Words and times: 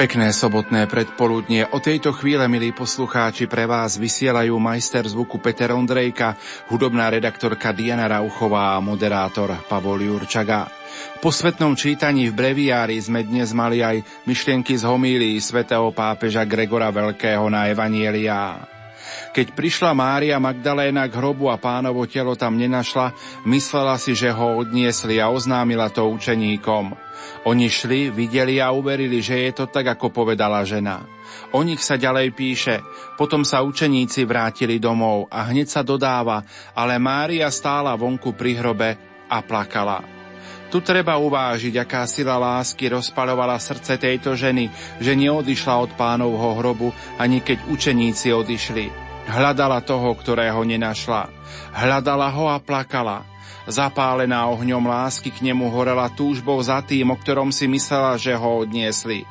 Pekné 0.00 0.32
sobotné 0.32 0.88
predpoludnie. 0.88 1.68
O 1.76 1.76
tejto 1.76 2.16
chvíle, 2.16 2.48
milí 2.48 2.72
poslucháči, 2.72 3.44
pre 3.44 3.68
vás 3.68 4.00
vysielajú 4.00 4.56
majster 4.56 5.04
zvuku 5.04 5.36
Peter 5.44 5.76
Ondrejka, 5.76 6.40
hudobná 6.72 7.12
redaktorka 7.12 7.68
Diana 7.76 8.08
Rauchová 8.08 8.80
a 8.80 8.80
moderátor 8.80 9.52
Pavol 9.68 10.08
Jurčaga. 10.08 10.72
Po 11.20 11.28
svetnom 11.28 11.76
čítaní 11.76 12.32
v 12.32 12.36
breviári 12.40 12.96
sme 12.96 13.28
dnes 13.28 13.52
mali 13.52 13.84
aj 13.84 14.00
myšlienky 14.24 14.72
z 14.72 14.88
homílii 14.88 15.36
svätého 15.36 15.92
pápeža 15.92 16.48
Gregora 16.48 16.88
Veľkého 16.88 17.44
na 17.52 17.68
Evanielia. 17.68 18.69
Keď 19.30 19.54
prišla 19.54 19.94
Mária 19.94 20.42
Magdaléna 20.42 21.06
k 21.06 21.14
hrobu 21.14 21.54
a 21.54 21.60
pánovo 21.60 22.02
telo 22.10 22.34
tam 22.34 22.58
nenašla, 22.58 23.14
myslela 23.46 23.94
si, 23.94 24.18
že 24.18 24.34
ho 24.34 24.58
odniesli 24.58 25.22
a 25.22 25.30
oznámila 25.30 25.86
to 25.86 26.02
učeníkom. 26.10 26.98
Oni 27.46 27.70
šli, 27.70 28.10
videli 28.10 28.58
a 28.58 28.74
uverili, 28.74 29.22
že 29.22 29.46
je 29.46 29.52
to 29.54 29.64
tak, 29.70 29.94
ako 29.94 30.10
povedala 30.10 30.66
žena. 30.66 31.06
O 31.54 31.62
nich 31.62 31.78
sa 31.78 31.94
ďalej 31.94 32.34
píše, 32.34 32.82
potom 33.14 33.46
sa 33.46 33.62
učeníci 33.62 34.26
vrátili 34.26 34.82
domov 34.82 35.30
a 35.30 35.46
hneď 35.46 35.78
sa 35.78 35.86
dodáva, 35.86 36.42
ale 36.74 36.98
Mária 36.98 37.46
stála 37.54 37.94
vonku 37.94 38.34
pri 38.34 38.58
hrobe 38.58 38.90
a 39.30 39.38
plakala. 39.46 40.02
Tu 40.74 40.82
treba 40.82 41.18
uvážiť, 41.22 41.78
aká 41.78 42.02
sila 42.06 42.34
lásky 42.34 42.90
rozpaľovala 42.90 43.62
srdce 43.62 43.94
tejto 43.94 44.34
ženy, 44.34 44.70
že 44.98 45.14
neodišla 45.14 45.74
od 45.86 45.90
pánovho 45.94 46.58
hrobu, 46.58 46.90
ani 47.18 47.42
keď 47.42 47.66
učeníci 47.70 48.34
odišli. 48.34 49.09
Hľadala 49.30 49.78
toho, 49.86 50.10
ktorého 50.18 50.58
nenašla. 50.66 51.30
Hľadala 51.70 52.34
ho 52.34 52.50
a 52.50 52.58
plakala. 52.58 53.22
Zapálená 53.70 54.50
ohňom 54.50 54.82
lásky 54.82 55.30
k 55.30 55.46
nemu 55.46 55.70
horela 55.70 56.10
túžbou 56.10 56.58
za 56.58 56.82
tým, 56.82 57.14
o 57.14 57.16
ktorom 57.16 57.54
si 57.54 57.70
myslela, 57.70 58.18
že 58.18 58.34
ho 58.34 58.66
odniesli. 58.66 59.22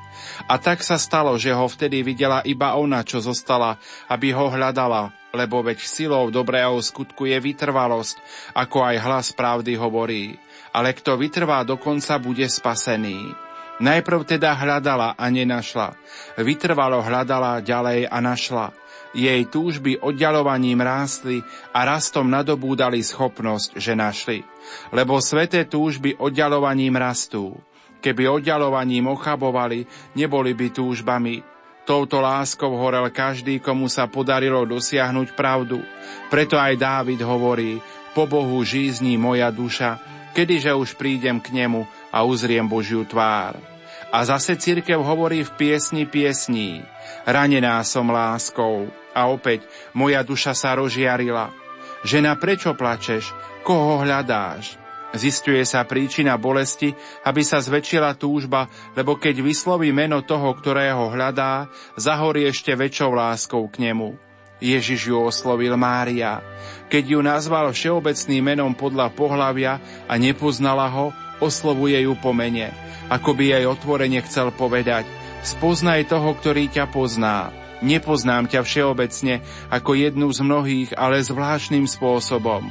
A 0.47 0.55
tak 0.55 0.79
sa 0.87 0.95
stalo, 0.95 1.35
že 1.35 1.51
ho 1.51 1.67
vtedy 1.67 1.99
videla 1.99 2.39
iba 2.47 2.79
ona, 2.79 3.03
čo 3.03 3.19
zostala, 3.19 3.75
aby 4.07 4.31
ho 4.31 4.47
hľadala, 4.47 5.11
lebo 5.35 5.59
veď 5.59 5.83
silou 5.83 6.31
dobrého 6.31 6.79
skutku 6.79 7.27
je 7.27 7.35
vytrvalosť, 7.35 8.15
ako 8.55 8.77
aj 8.79 8.95
hlas 9.03 9.27
pravdy 9.35 9.75
hovorí. 9.75 10.39
Ale 10.71 10.95
kto 10.95 11.19
vytrvá 11.19 11.67
dokonca, 11.67 12.15
bude 12.23 12.47
spasený. 12.47 13.48
Najprv 13.79 14.27
teda 14.27 14.59
hľadala 14.59 15.15
a 15.15 15.25
nenašla. 15.31 15.95
Vytrvalo 16.35 16.99
hľadala 16.99 17.63
ďalej 17.63 18.11
a 18.11 18.17
našla. 18.19 18.67
Jej 19.15 19.47
túžby 19.49 19.97
oddialovaním 19.97 20.83
rástli 20.83 21.41
a 21.73 21.87
rastom 21.87 22.29
nadobúdali 22.29 23.01
schopnosť, 23.01 23.79
že 23.79 23.97
našli. 23.97 24.45
Lebo 24.93 25.17
sveté 25.23 25.65
túžby 25.65 26.19
oddialovaním 26.19 26.99
rastú. 26.99 27.57
Keby 28.03 28.29
oddialovaním 28.29 29.09
ochabovali, 29.09 29.87
neboli 30.13 30.51
by 30.53 30.67
túžbami. 30.75 31.41
Touto 31.87 32.21
láskou 32.21 32.77
horel 32.77 33.09
každý, 33.09 33.57
komu 33.57 33.89
sa 33.89 34.05
podarilo 34.05 34.61
dosiahnuť 34.67 35.33
pravdu. 35.33 35.81
Preto 36.29 36.59
aj 36.59 36.77
Dávid 36.77 37.23
hovorí, 37.25 37.81
po 38.13 38.29
Bohu 38.29 38.61
žízni 38.61 39.17
moja 39.17 39.49
duša, 39.49 39.97
kedyže 40.37 40.69
už 40.75 40.93
prídem 40.99 41.41
k 41.41 41.49
nemu 41.65 41.89
a 42.13 42.21
uzriem 42.21 42.67
Božiu 42.69 43.09
tvár. 43.09 43.68
A 44.09 44.25
zase 44.25 44.57
církev 44.57 44.97
hovorí 44.97 45.45
v 45.45 45.53
piesni 45.53 46.09
piesní, 46.09 46.81
ranená 47.29 47.77
som 47.85 48.09
láskou, 48.09 48.89
a 49.13 49.29
opäť 49.29 49.65
moja 49.93 50.25
duša 50.25 50.57
sa 50.57 50.73
rozžiarila. 50.77 51.53
Žena, 52.01 52.39
prečo 52.39 52.73
plačeš? 52.73 53.29
Koho 53.61 54.01
hľadáš? 54.01 54.79
Zistuje 55.09 55.65
sa 55.65 55.81
príčina 55.89 56.37
bolesti, 56.37 56.93
aby 57.25 57.41
sa 57.41 57.57
zväčšila 57.57 58.13
túžba, 58.13 58.69
lebo 58.93 59.17
keď 59.17 59.41
vysloví 59.41 59.89
meno 59.89 60.21
toho, 60.21 60.53
ktorého 60.53 61.09
hľadá, 61.09 61.65
zahorí 61.97 62.45
ešte 62.45 62.77
väčšou 62.77 63.17
láskou 63.17 63.65
k 63.73 63.89
nemu. 63.89 64.13
Ježiš 64.61 65.09
ju 65.09 65.17
oslovil 65.17 65.73
Mária. 65.79 66.45
Keď 66.93 67.03
ju 67.15 67.19
nazval 67.25 67.73
všeobecným 67.73 68.43
menom 68.53 68.71
podľa 68.77 69.09
pohlavia 69.09 69.81
a 70.05 70.13
nepoznala 70.19 70.85
ho, 70.93 71.09
oslovuje 71.41 72.05
ju 72.05 72.13
po 72.19 72.29
mene. 72.35 72.69
Ako 73.09 73.33
by 73.33 73.57
jej 73.57 73.65
otvorene 73.65 74.21
chcel 74.21 74.53
povedať, 74.53 75.09
spoznaj 75.41 76.13
toho, 76.13 76.29
ktorý 76.37 76.69
ťa 76.69 76.93
pozná. 76.93 77.49
Nepoznám 77.81 78.45
ťa 78.45 78.61
všeobecne 78.61 79.41
ako 79.73 79.97
jednu 79.97 80.27
z 80.29 80.39
mnohých, 80.45 80.89
ale 80.93 81.23
zvláštnym 81.23 81.89
spôsobom. 81.89 82.69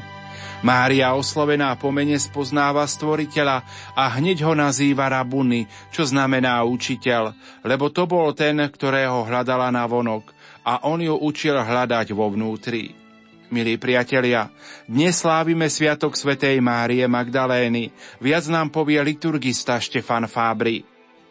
Mária 0.59 1.15
oslovená 1.15 1.79
pomene 1.79 2.19
spoznáva 2.19 2.83
stvoriteľa 2.83 3.63
a 3.95 4.05
hneď 4.19 4.43
ho 4.43 4.59
nazýva 4.59 5.07
Rabuny, 5.07 5.71
čo 5.95 6.03
znamená 6.03 6.67
učiteľ, 6.67 7.31
lebo 7.63 7.95
to 7.95 8.11
bol 8.11 8.35
ten, 8.35 8.59
ktorého 8.59 9.23
hľadala 9.23 9.71
na 9.71 9.87
vonok 9.87 10.35
a 10.67 10.83
on 10.91 10.99
ju 10.99 11.15
učil 11.15 11.55
hľadať 11.55 12.11
vo 12.11 12.35
vnútri. 12.35 12.98
Milí 13.49 13.81
priatelia, 13.81 14.53
dnes 14.85 15.25
slávime 15.25 15.73
Sviatok 15.73 16.21
svätej 16.21 16.61
Márie 16.61 17.09
Magdalény. 17.09 17.89
Viac 18.21 18.45
nám 18.53 18.69
povie 18.69 19.01
liturgista 19.01 19.81
Štefan 19.81 20.29
Fábry. 20.29 20.85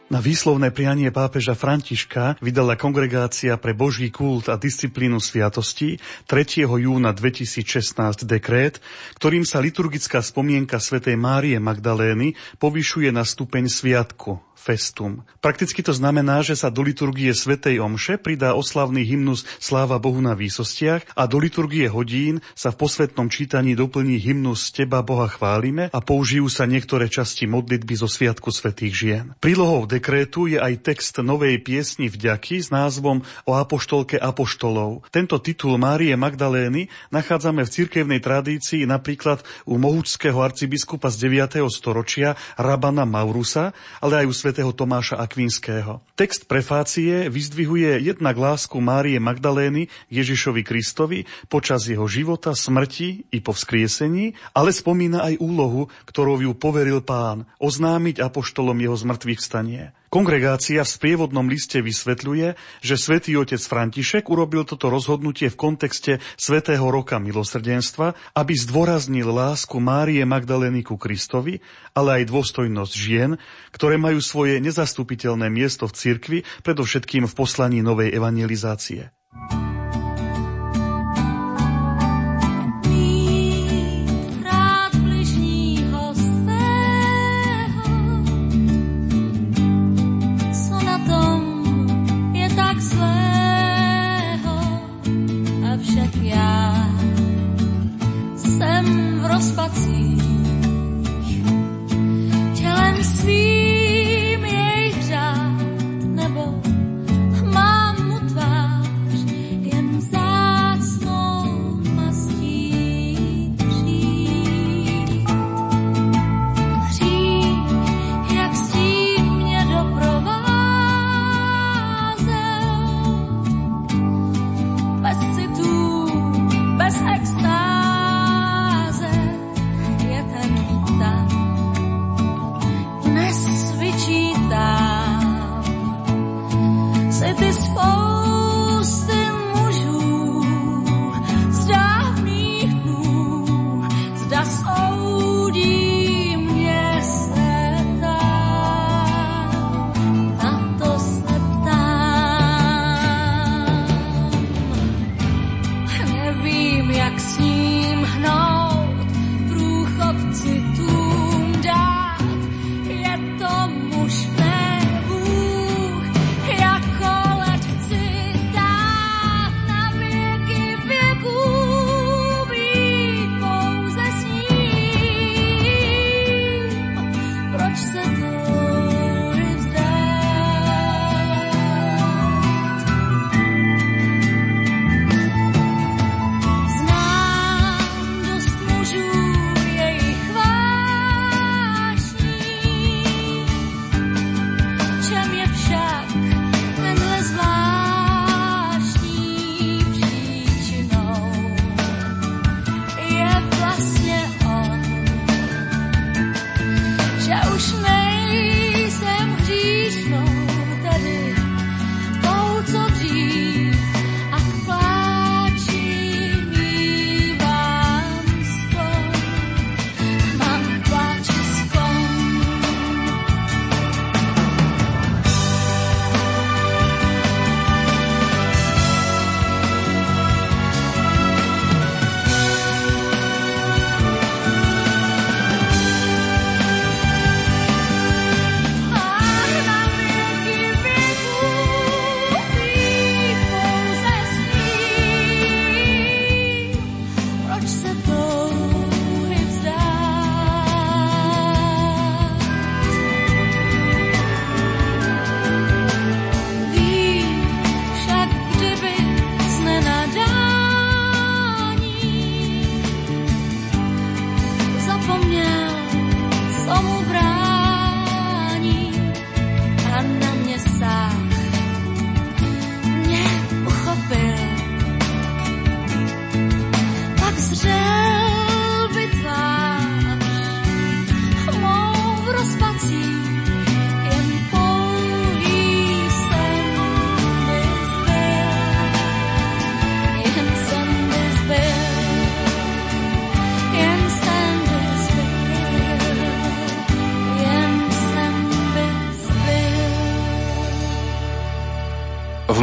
Na 0.09 0.17
výslovné 0.17 0.73
prianie 0.73 1.13
pápeža 1.13 1.53
Františka 1.53 2.41
vydala 2.41 2.73
Kongregácia 2.73 3.53
pre 3.61 3.77
Boží 3.77 4.09
kult 4.09 4.49
a 4.49 4.57
disciplínu 4.57 5.21
sviatosti 5.21 6.01
3. 6.25 6.65
júna 6.65 7.13
2016 7.13 8.25
dekrét, 8.25 8.81
ktorým 9.21 9.45
sa 9.45 9.61
liturgická 9.61 10.17
spomienka 10.25 10.81
svätej 10.81 11.13
Márie 11.21 11.61
Magdalény 11.61 12.33
povyšuje 12.57 13.13
na 13.13 13.21
stupeň 13.21 13.69
sviatku 13.69 14.46
festum. 14.57 15.21
Prakticky 15.37 15.85
to 15.85 15.93
znamená, 15.93 16.41
že 16.41 16.57
sa 16.57 16.73
do 16.73 16.81
liturgie 16.81 17.29
Svetej 17.29 17.77
Omše 17.77 18.17
pridá 18.17 18.57
oslavný 18.57 19.05
hymnus 19.05 19.45
Sláva 19.61 20.01
Bohu 20.01 20.17
na 20.17 20.33
výsostiach 20.33 21.13
a 21.13 21.23
do 21.29 21.37
liturgie 21.37 21.85
hodín 21.85 22.41
sa 22.57 22.73
v 22.73 22.81
posvetnom 22.81 23.29
čítaní 23.29 23.77
doplní 23.77 24.17
hymnus 24.17 24.73
Teba 24.73 25.05
Boha 25.05 25.29
chválime 25.29 25.93
a 25.93 25.99
použijú 26.01 26.49
sa 26.49 26.65
niektoré 26.65 27.05
časti 27.07 27.45
modlitby 27.45 27.93
zo 27.93 28.09
Sviatku 28.09 28.49
Svetých 28.49 28.93
žien. 28.97 29.25
Prílohou 29.37 29.85
dekrétu 29.85 30.49
je 30.49 30.57
aj 30.57 30.81
text 30.81 31.21
novej 31.21 31.61
piesni 31.61 32.09
vďaky 32.09 32.59
s 32.59 32.73
názvom 32.73 33.21
o 33.45 33.51
apoštolke 33.53 34.17
apoštolov. 34.17 35.05
Tento 35.13 35.37
titul 35.37 35.77
Márie 35.77 36.17
Magdalény 36.17 36.89
nachádzame 37.13 37.61
v 37.61 37.73
cirkevnej 37.77 38.19
tradícii 38.19 38.89
napríklad 38.89 39.45
u 39.69 39.77
mohúčského 39.77 40.41
arcibiskupa 40.41 41.13
z 41.13 41.29
9. 41.29 41.61
storočia 41.69 42.33
Rabana 42.57 43.05
Maurusa, 43.05 43.77
ale 44.01 44.25
aj 44.25 44.25
u 44.25 44.33
svätého 44.47 44.71
Tomáša 44.71 45.19
Akvinského. 45.19 45.99
Text 46.15 46.47
prefácie 46.47 47.27
vyzdvihuje 47.27 47.99
jednak 47.99 48.39
lásku 48.39 48.79
Márie 48.79 49.19
Magdalény 49.19 49.91
Ježišovi 50.07 50.63
Kristovi 50.63 51.27
počas 51.51 51.83
jeho 51.83 52.07
života, 52.07 52.55
smrti 52.55 53.27
i 53.27 53.43
po 53.43 53.51
vzkriesení, 53.51 54.39
ale 54.55 54.71
spomína 54.71 55.27
aj 55.27 55.43
úlohu, 55.43 55.91
ktorou 56.07 56.39
ju 56.39 56.55
poveril 56.55 57.03
pán, 57.03 57.43
oznámiť 57.59 58.23
apoštolom 58.23 58.79
jeho 58.79 58.95
zmrtvých 58.95 59.43
stanie. 59.43 59.91
Kongregácia 60.07 60.87
v 60.87 60.93
sprievodnom 60.95 61.51
liste 61.51 61.83
vysvetľuje, 61.83 62.55
že 62.79 62.95
svätý 62.95 63.35
otec 63.35 63.59
František 63.59 64.31
urobil 64.31 64.63
toto 64.63 64.87
rozhodnutie 64.87 65.51
v 65.51 65.59
kontexte 65.59 66.23
svätého 66.39 66.87
roka 66.87 67.19
milosrdenstva, 67.19 68.15
aby 68.31 68.53
zdôraznil 68.55 69.27
lásku 69.27 69.75
Márie 69.83 70.23
Magdalény 70.23 70.87
ku 70.87 70.95
Kristovi, 70.95 71.59
ale 71.91 72.23
aj 72.23 72.31
dôstojnosť 72.31 72.93
žien, 72.95 73.35
ktoré 73.75 73.99
majú 73.99 74.23
svoje 74.23 74.63
nezastupiteľné 74.63 75.51
miesto 75.51 75.91
v 75.91 75.95
cirkvi, 75.99 76.37
predovšetkým 76.63 77.27
v 77.27 77.33
poslaní 77.35 77.83
novej 77.83 78.15
evangelizácie. 78.15 79.11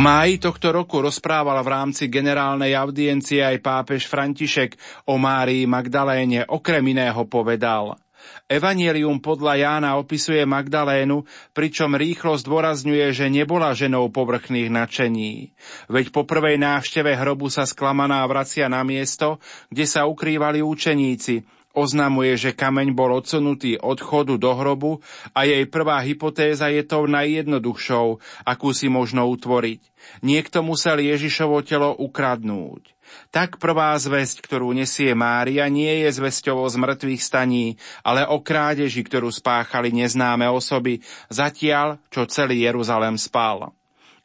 Máji 0.05 0.37
tohto 0.37 0.69
roku 0.69 1.01
rozprával 1.01 1.57
v 1.65 1.73
rámci 1.73 2.13
generálnej 2.13 2.77
audiencie 2.77 3.41
aj 3.41 3.65
pápež 3.65 4.05
František 4.05 4.77
o 5.09 5.17
Márii 5.17 5.65
Magdaléne, 5.65 6.45
okrem 6.45 6.85
iného 6.93 7.25
povedal– 7.25 7.97
Evangelium 8.45 9.21
podľa 9.21 9.57
Jána 9.57 9.91
opisuje 9.97 10.45
Magdalénu, 10.45 11.25
pričom 11.57 11.97
rýchlo 11.97 12.37
zdôrazňuje, 12.37 13.13
že 13.13 13.33
nebola 13.33 13.73
ženou 13.77 14.09
povrchných 14.13 14.69
nadšení. 14.69 15.53
Veď 15.89 16.13
po 16.13 16.29
prvej 16.29 16.61
návšteve 16.61 17.17
hrobu 17.17 17.49
sa 17.49 17.65
sklamaná 17.65 18.25
vracia 18.29 18.69
na 18.69 18.85
miesto, 18.85 19.41
kde 19.69 19.85
sa 19.89 20.05
ukrývali 20.09 20.61
učeníci, 20.61 21.45
Oznamuje, 21.75 22.39
že 22.39 22.55
kameň 22.55 22.95
bol 22.95 23.19
odsunutý 23.19 23.75
od 23.83 23.99
chodu 23.99 24.39
do 24.39 24.55
hrobu 24.55 25.03
a 25.35 25.43
jej 25.43 25.67
prvá 25.67 25.99
hypotéza 26.07 26.71
je 26.71 26.87
tou 26.87 27.11
najjednoduchšou, 27.11 28.23
akú 28.47 28.71
si 28.71 28.87
možno 28.87 29.27
utvoriť. 29.27 29.83
Niekto 30.23 30.63
musel 30.63 31.03
Ježišovo 31.03 31.67
telo 31.67 31.91
ukradnúť. 31.99 32.95
Tak 33.35 33.59
prvá 33.59 33.99
zväzť, 33.99 34.47
ktorú 34.47 34.71
nesie 34.71 35.19
Mária, 35.19 35.67
nie 35.67 36.07
je 36.07 36.15
zväzťou 36.15 36.63
z 36.71 36.79
mŕtvych 36.79 37.23
staní, 37.23 37.75
ale 38.07 38.23
o 38.23 38.39
krádeži, 38.39 39.03
ktorú 39.03 39.35
spáchali 39.35 39.91
neznáme 39.91 40.47
osoby, 40.47 41.03
zatiaľ, 41.27 41.99
čo 42.07 42.31
celý 42.31 42.63
Jeruzalem 42.63 43.19
spal. 43.19 43.75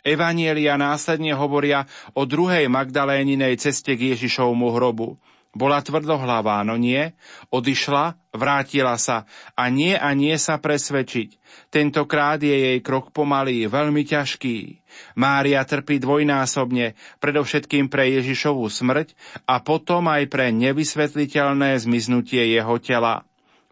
Evanielia 0.05 0.79
následne 0.79 1.35
hovoria 1.35 1.83
o 2.15 2.23
druhej 2.23 2.71
Magdaléninej 2.71 3.59
ceste 3.59 3.97
k 3.99 4.15
Ježišovmu 4.15 4.71
hrobu. 4.71 5.19
Bola 5.59 5.83
tvrdohlavá, 5.83 6.63
no 6.63 6.79
nie. 6.79 7.11
Odišla, 7.51 8.15
vrátila 8.31 8.95
sa 8.95 9.27
a 9.59 9.67
nie 9.67 9.91
a 9.91 10.15
nie 10.15 10.39
sa 10.39 10.55
presvedčiť. 10.55 11.35
Tentokrát 11.67 12.39
je 12.39 12.55
jej 12.55 12.79
krok 12.79 13.11
pomalý, 13.11 13.67
veľmi 13.67 14.07
ťažký. 14.07 14.79
Mária 15.19 15.59
trpí 15.67 15.99
dvojnásobne, 15.99 16.95
predovšetkým 17.19 17.91
pre 17.91 18.07
Ježišovú 18.07 18.71
smrť 18.71 19.13
a 19.43 19.59
potom 19.59 20.07
aj 20.07 20.31
pre 20.31 20.55
nevysvetliteľné 20.55 21.75
zmiznutie 21.77 22.55
jeho 22.55 22.79
tela. 22.79 23.28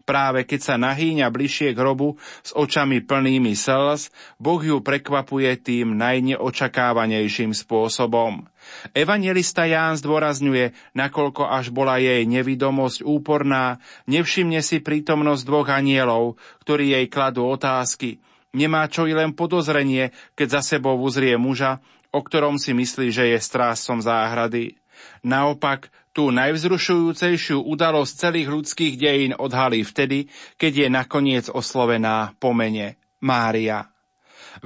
Práve 0.08 0.48
keď 0.48 0.60
sa 0.64 0.74
nahýňa 0.80 1.28
bližšie 1.28 1.76
k 1.76 1.80
hrobu 1.84 2.16
s 2.40 2.56
očami 2.56 3.04
plnými 3.04 3.52
slz, 3.52 4.08
Boh 4.40 4.56
ju 4.56 4.80
prekvapuje 4.80 5.52
tým 5.60 6.00
najneočakávanejším 6.00 7.52
spôsobom. 7.52 8.48
Evangelista 8.96 9.68
Ján 9.68 10.00
zdôrazňuje, 10.00 10.72
nakoľko 10.96 11.52
až 11.52 11.68
bola 11.68 12.00
jej 12.00 12.24
nevidomosť 12.24 13.04
úporná, 13.04 13.84
nevšimne 14.08 14.64
si 14.64 14.80
prítomnosť 14.80 15.44
dvoch 15.44 15.68
anielov, 15.68 16.40
ktorí 16.64 16.96
jej 16.96 17.06
kladú 17.12 17.44
otázky. 17.44 18.24
Nemá 18.56 18.88
čo 18.88 19.04
i 19.04 19.12
len 19.12 19.36
podozrenie, 19.36 20.16
keď 20.32 20.56
za 20.56 20.80
sebou 20.80 20.96
uzrie 21.04 21.36
muža, 21.36 21.84
o 22.16 22.24
ktorom 22.24 22.56
si 22.56 22.72
myslí, 22.72 23.12
že 23.12 23.28
je 23.36 23.38
strásom 23.44 24.00
záhrady. 24.00 24.80
Naopak, 25.20 25.92
tú 26.18 26.34
najvzrušujúcejšiu 26.34 27.62
udalosť 27.62 28.12
celých 28.26 28.50
ľudských 28.50 28.98
dejín 28.98 29.38
odhalí 29.38 29.86
vtedy, 29.86 30.26
keď 30.58 30.72
je 30.74 30.88
nakoniec 30.90 31.46
oslovená 31.46 32.34
pomene 32.42 32.98
Mária. 33.22 33.86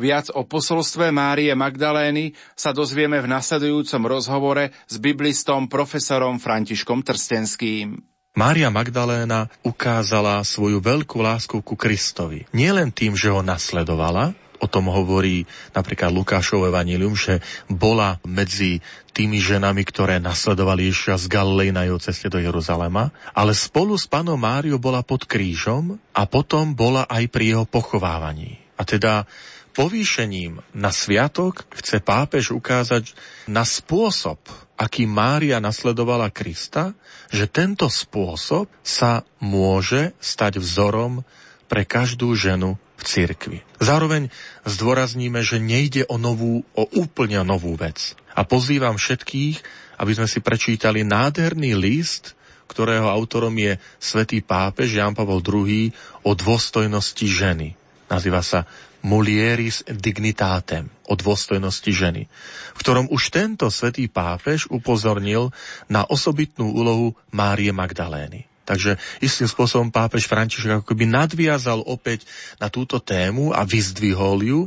Viac 0.00 0.32
o 0.32 0.48
posolstve 0.48 1.12
Márie 1.12 1.52
Magdalény 1.52 2.32
sa 2.56 2.72
dozvieme 2.72 3.20
v 3.20 3.28
nasledujúcom 3.28 4.02
rozhovore 4.08 4.72
s 4.88 4.96
biblistom 4.96 5.68
profesorom 5.68 6.40
Františkom 6.40 7.04
Trstenským. 7.04 8.00
Mária 8.32 8.72
Magdaléna 8.72 9.52
ukázala 9.60 10.40
svoju 10.40 10.80
veľkú 10.80 11.20
lásku 11.20 11.60
ku 11.60 11.76
Kristovi. 11.76 12.48
Nielen 12.56 12.88
tým, 12.88 13.12
že 13.12 13.28
ho 13.28 13.44
nasledovala, 13.44 14.32
o 14.62 14.70
tom 14.70 14.86
hovorí 14.86 15.42
napríklad 15.74 16.14
Lukášov 16.14 16.70
evanílium, 16.70 17.18
že 17.18 17.42
bola 17.66 18.22
medzi 18.22 18.78
tými 19.10 19.42
ženami, 19.42 19.82
ktoré 19.82 20.22
nasledovali 20.22 20.88
Ježiša 20.88 21.26
z 21.26 21.26
Galilei 21.26 21.74
na 21.74 21.84
jeho 21.84 21.98
ceste 21.98 22.30
do 22.30 22.38
Jeruzalema, 22.38 23.10
ale 23.34 23.52
spolu 23.52 23.98
s 23.98 24.06
panom 24.06 24.38
Máriou 24.38 24.78
bola 24.78 25.02
pod 25.02 25.26
krížom 25.26 25.98
a 26.14 26.22
potom 26.24 26.72
bola 26.72 27.04
aj 27.10 27.26
pri 27.28 27.58
jeho 27.58 27.66
pochovávaní. 27.66 28.62
A 28.78 28.86
teda 28.86 29.26
povýšením 29.74 30.62
na 30.72 30.94
sviatok 30.94 31.66
chce 31.74 32.00
pápež 32.00 32.54
ukázať 32.54 33.12
na 33.50 33.66
spôsob, 33.66 34.38
aký 34.78 35.04
Mária 35.04 35.60
nasledovala 35.60 36.32
Krista, 36.32 36.96
že 37.28 37.50
tento 37.50 37.88
spôsob 37.90 38.70
sa 38.80 39.26
môže 39.42 40.16
stať 40.20 40.60
vzorom 40.60 41.24
pre 41.68 41.88
každú 41.88 42.36
ženu 42.36 42.76
cirkvi. 43.02 43.60
Zároveň 43.82 44.30
zdôrazníme, 44.64 45.42
že 45.42 45.58
nejde 45.58 46.06
o 46.06 46.16
novú, 46.16 46.62
o 46.72 46.84
úplne 46.96 47.42
novú 47.42 47.74
vec. 47.74 48.14
A 48.32 48.46
pozývam 48.46 48.96
všetkých, 48.96 49.60
aby 50.00 50.12
sme 50.16 50.26
si 50.30 50.40
prečítali 50.40 51.04
nádherný 51.04 51.76
list, 51.76 52.38
ktorého 52.70 53.10
autorom 53.12 53.52
je 53.52 53.76
svätý 54.00 54.40
pápež 54.40 54.96
Jan 54.96 55.12
Pavel 55.12 55.44
II 55.44 55.92
o 56.24 56.30
dôstojnosti 56.32 57.26
ženy. 57.28 57.76
Nazýva 58.08 58.40
sa 58.40 58.64
Mulieris 59.02 59.82
dignitatem, 59.90 60.86
o 61.10 61.18
dôstojnosti 61.18 61.90
ženy, 61.90 62.30
v 62.72 62.78
ktorom 62.78 63.10
už 63.10 63.34
tento 63.34 63.66
svätý 63.68 64.06
pápež 64.06 64.70
upozornil 64.70 65.50
na 65.90 66.06
osobitnú 66.06 66.70
úlohu 66.70 67.18
Márie 67.34 67.74
Magdalény. 67.74 68.51
Takže 68.62 68.98
istým 69.18 69.50
spôsobom 69.50 69.90
pápež 69.90 70.30
František 70.30 70.86
ako 70.86 70.94
by 70.94 71.04
nadviazal 71.06 71.82
opäť 71.82 72.26
na 72.62 72.70
túto 72.70 73.02
tému 73.02 73.50
a 73.50 73.66
vyzdvihol 73.66 74.38
ju. 74.42 74.60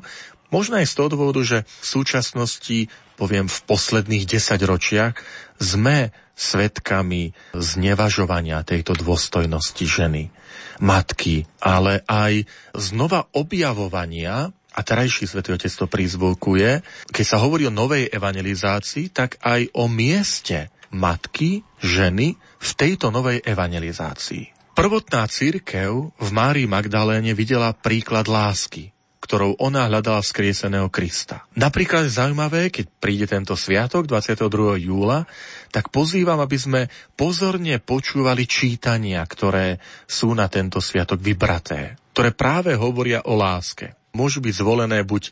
Možno 0.51 0.77
aj 0.77 0.87
z 0.87 0.95
toho 0.99 1.09
dôvodu, 1.11 1.41
že 1.41 1.63
v 1.63 1.85
súčasnosti, 1.85 2.77
poviem 3.15 3.47
v 3.47 3.59
posledných 3.65 4.27
desaťročiach, 4.27 5.15
sme 5.59 6.11
svetkami 6.35 7.31
znevažovania 7.55 8.59
tejto 8.67 8.91
dôstojnosti 8.99 9.85
ženy, 9.87 10.27
matky, 10.83 11.47
ale 11.63 12.03
aj 12.03 12.43
znova 12.75 13.31
objavovania 13.31 14.51
a 14.75 14.79
terajší 14.83 15.31
svätý 15.31 15.55
Otec 15.55 15.71
to 15.71 15.87
prizvukuje, 15.87 16.83
keď 17.07 17.25
sa 17.25 17.39
hovorí 17.39 17.63
o 17.63 17.73
novej 17.73 18.11
evangelizácii, 18.11 19.15
tak 19.15 19.39
aj 19.39 19.71
o 19.71 19.87
mieste 19.87 20.67
matky, 20.91 21.63
ženy 21.79 22.35
v 22.65 22.71
tejto 22.73 23.13
novej 23.13 23.45
evangelizácii. 23.45 24.73
Prvotná 24.73 25.29
církev 25.29 26.11
v 26.17 26.29
Márii 26.33 26.65
Magdaléne 26.65 27.37
videla 27.37 27.71
príklad 27.71 28.25
lásky, 28.25 28.91
ktorou 29.21 29.55
ona 29.61 29.87
hľadala 29.87 30.19
skrieseného 30.19 30.89
Krista. 30.89 31.45
Napríklad 31.55 32.09
je 32.09 32.17
zaujímavé, 32.17 32.73
keď 32.73 32.85
príde 32.97 33.25
tento 33.29 33.53
sviatok 33.55 34.09
22. 34.09 34.81
júla, 34.81 35.23
tak 35.69 35.93
pozývam, 35.93 36.41
aby 36.41 36.57
sme 36.59 36.81
pozorne 37.15 37.79
počúvali 37.79 38.49
čítania, 38.49 39.21
ktoré 39.23 39.79
sú 40.09 40.33
na 40.35 40.49
tento 40.49 40.81
sviatok 40.81 41.21
vybraté, 41.21 41.95
ktoré 42.11 42.33
práve 42.33 42.75
hovoria 42.75 43.23
o 43.29 43.37
láske. 43.37 43.95
Môžu 44.11 44.43
byť 44.43 44.53
zvolené 44.59 45.05
buď 45.05 45.31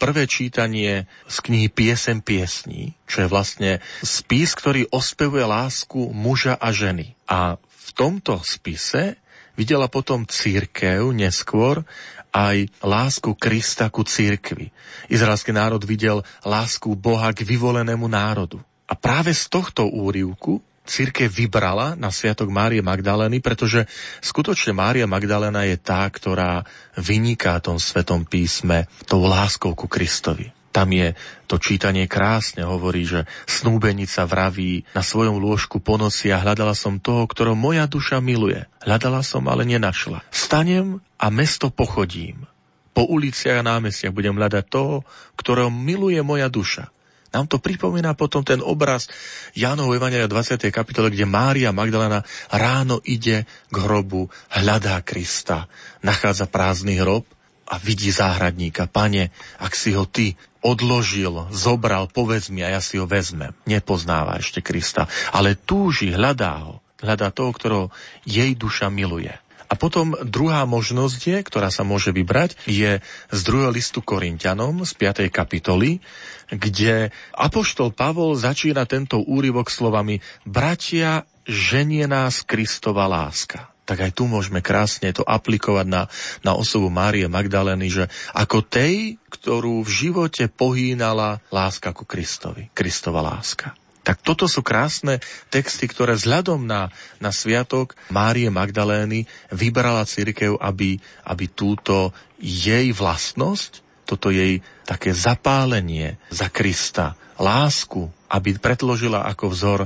prvé 0.00 0.24
čítanie 0.24 1.04
z 1.28 1.36
knihy 1.44 1.68
Piesem 1.68 2.24
piesní, 2.24 2.96
čo 3.04 3.22
je 3.22 3.28
vlastne 3.28 3.84
spis, 4.00 4.56
ktorý 4.56 4.88
ospevuje 4.88 5.44
lásku 5.44 6.08
muža 6.16 6.56
a 6.56 6.72
ženy. 6.72 7.12
A 7.28 7.60
v 7.60 7.88
tomto 7.92 8.40
spise 8.40 9.20
videla 9.60 9.92
potom 9.92 10.24
církev 10.24 11.12
neskôr 11.12 11.84
aj 12.32 12.72
lásku 12.80 13.36
Krista 13.36 13.92
ku 13.92 14.00
církvi. 14.00 14.72
Izraelský 15.12 15.52
národ 15.52 15.84
videl 15.84 16.24
lásku 16.48 16.96
Boha 16.96 17.28
k 17.36 17.44
vyvolenému 17.44 18.08
národu. 18.08 18.56
A 18.88 18.96
práve 18.96 19.36
z 19.36 19.52
tohto 19.52 19.86
úrivku 19.86 20.64
církev 20.90 21.30
vybrala 21.30 21.94
na 21.94 22.10
Sviatok 22.10 22.50
Márie 22.50 22.82
Magdalény, 22.82 23.38
pretože 23.38 23.86
skutočne 24.18 24.74
Mária 24.74 25.06
Magdalena 25.06 25.62
je 25.62 25.78
tá, 25.78 26.02
ktorá 26.10 26.66
vyniká 26.98 27.62
tom 27.62 27.78
Svetom 27.78 28.26
písme 28.26 28.90
tou 29.06 29.22
láskou 29.30 29.78
ku 29.78 29.86
Kristovi. 29.86 30.50
Tam 30.70 30.90
je 30.94 31.18
to 31.50 31.58
čítanie 31.58 32.06
krásne, 32.06 32.62
hovorí, 32.62 33.02
že 33.02 33.26
snúbenica 33.46 34.22
vraví 34.22 34.86
na 34.94 35.02
svojom 35.02 35.42
lôžku 35.42 35.82
po 35.82 35.98
noci 35.98 36.30
a 36.30 36.38
hľadala 36.38 36.78
som 36.78 37.02
toho, 37.02 37.26
ktorého 37.26 37.58
moja 37.58 37.90
duša 37.90 38.22
miluje. 38.22 38.62
Hľadala 38.86 39.26
som, 39.26 39.46
ale 39.50 39.66
nenašla. 39.66 40.22
Stanem 40.30 41.02
a 41.18 41.26
mesto 41.34 41.74
pochodím. 41.74 42.46
Po 42.94 43.02
uliciach 43.02 43.62
a 43.62 43.66
námestiach 43.66 44.14
budem 44.14 44.38
hľadať 44.38 44.64
toho, 44.70 45.02
ktorého 45.34 45.74
miluje 45.74 46.22
moja 46.22 46.46
duša. 46.46 46.86
Nám 47.30 47.46
to 47.46 47.62
pripomína 47.62 48.18
potom 48.18 48.42
ten 48.42 48.58
obraz 48.58 49.06
Jánov 49.54 49.94
Evangelia 49.94 50.26
20. 50.26 50.66
kapitole, 50.74 51.14
kde 51.14 51.30
Mária 51.30 51.70
Magdalena 51.70 52.26
ráno 52.50 52.98
ide 53.06 53.46
k 53.70 53.76
hrobu, 53.78 54.26
hľadá 54.50 54.98
Krista, 55.06 55.70
nachádza 56.02 56.50
prázdny 56.50 56.98
hrob 56.98 57.22
a 57.70 57.78
vidí 57.78 58.10
záhradníka. 58.10 58.90
Pane, 58.90 59.30
ak 59.62 59.72
si 59.78 59.94
ho 59.94 60.10
ty 60.10 60.34
odložil, 60.60 61.46
zobral, 61.54 62.10
povedz 62.10 62.50
mi 62.50 62.66
a 62.66 62.74
ja 62.74 62.82
si 62.82 62.98
ho 62.98 63.06
vezmem. 63.06 63.54
Nepoznáva 63.62 64.42
ešte 64.42 64.58
Krista, 64.58 65.06
ale 65.30 65.54
túži, 65.54 66.10
hľadá 66.10 66.66
ho. 66.66 66.82
Hľadá 67.00 67.32
toho, 67.32 67.54
ktorého 67.54 67.84
jej 68.28 68.52
duša 68.52 68.92
miluje. 68.92 69.32
A 69.70 69.78
potom 69.78 70.18
druhá 70.26 70.66
možnosť 70.66 71.20
je, 71.22 71.38
ktorá 71.46 71.70
sa 71.70 71.86
môže 71.86 72.10
vybrať, 72.10 72.58
je 72.66 72.98
z 73.30 73.40
druhého 73.46 73.70
listu 73.70 74.02
Korintianom 74.02 74.82
z 74.82 74.92
5. 74.98 75.30
kapitoly, 75.30 76.02
kde 76.50 77.14
Apoštol 77.38 77.94
Pavol 77.94 78.34
začína 78.34 78.82
tento 78.90 79.22
úryvok 79.22 79.70
slovami 79.70 80.18
Bratia, 80.42 81.22
ženie 81.46 82.10
nás 82.10 82.42
Kristova 82.42 83.06
láska 83.06 83.70
tak 83.90 84.06
aj 84.06 84.22
tu 84.22 84.30
môžeme 84.30 84.62
krásne 84.62 85.10
to 85.10 85.26
aplikovať 85.26 85.86
na, 85.90 86.06
na 86.46 86.54
osobu 86.54 86.94
Márie 86.94 87.26
Magdalény, 87.26 87.90
že 87.90 88.06
ako 88.38 88.62
tej, 88.62 89.18
ktorú 89.26 89.82
v 89.82 89.90
živote 89.90 90.46
pohýnala 90.46 91.42
láska 91.50 91.90
ku 91.90 92.06
Kristovi, 92.06 92.70
Kristova 92.70 93.18
láska. 93.18 93.74
Tak 94.00 94.24
toto 94.24 94.48
sú 94.48 94.64
krásne 94.64 95.20
texty, 95.52 95.84
ktoré 95.84 96.16
vzhľadom 96.16 96.64
na, 96.64 96.88
na 97.20 97.30
sviatok 97.30 97.92
Márie 98.08 98.48
Magdalény 98.48 99.28
vybrala 99.52 100.08
církev, 100.08 100.56
aby, 100.56 100.96
aby 101.28 101.44
túto 101.52 102.16
jej 102.40 102.90
vlastnosť, 102.96 103.84
toto 104.08 104.32
jej 104.32 104.64
také 104.88 105.12
zapálenie 105.12 106.16
za 106.32 106.48
Krista, 106.48 107.14
lásku, 107.36 108.08
aby 108.32 108.56
predložila 108.56 109.28
ako 109.28 109.46
vzor 109.52 109.80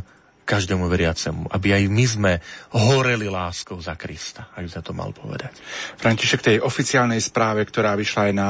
každému 0.44 0.84
veriacemu, 0.88 1.48
aby 1.48 1.72
aj 1.72 1.82
my 1.88 2.04
sme 2.04 2.32
horeli 2.76 3.28
láskou 3.32 3.80
za 3.80 3.96
Krista, 3.96 4.52
ak 4.52 4.68
sa 4.68 4.80
to 4.84 4.92
mal 4.92 5.10
povedať. 5.10 5.56
František, 5.96 6.40
tej 6.44 6.56
oficiálnej 6.60 7.18
správe, 7.20 7.64
ktorá 7.64 7.96
vyšla 7.96 8.30
aj 8.30 8.34
na 8.36 8.48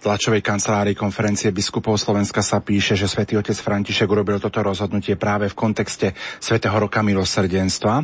tlačovej 0.00 0.40
kancelárii 0.40 0.96
konferencie 0.96 1.52
biskupov 1.52 2.00
Slovenska 2.00 2.40
sa 2.40 2.64
píše, 2.64 2.96
že 2.96 3.08
svätý 3.08 3.36
otec 3.36 3.56
František 3.56 4.08
urobil 4.08 4.40
toto 4.40 4.64
rozhodnutie 4.64 5.20
práve 5.20 5.52
v 5.52 5.56
kontexte 5.56 6.16
svätého 6.40 6.74
roka 6.74 7.04
milosrdenstva, 7.04 8.02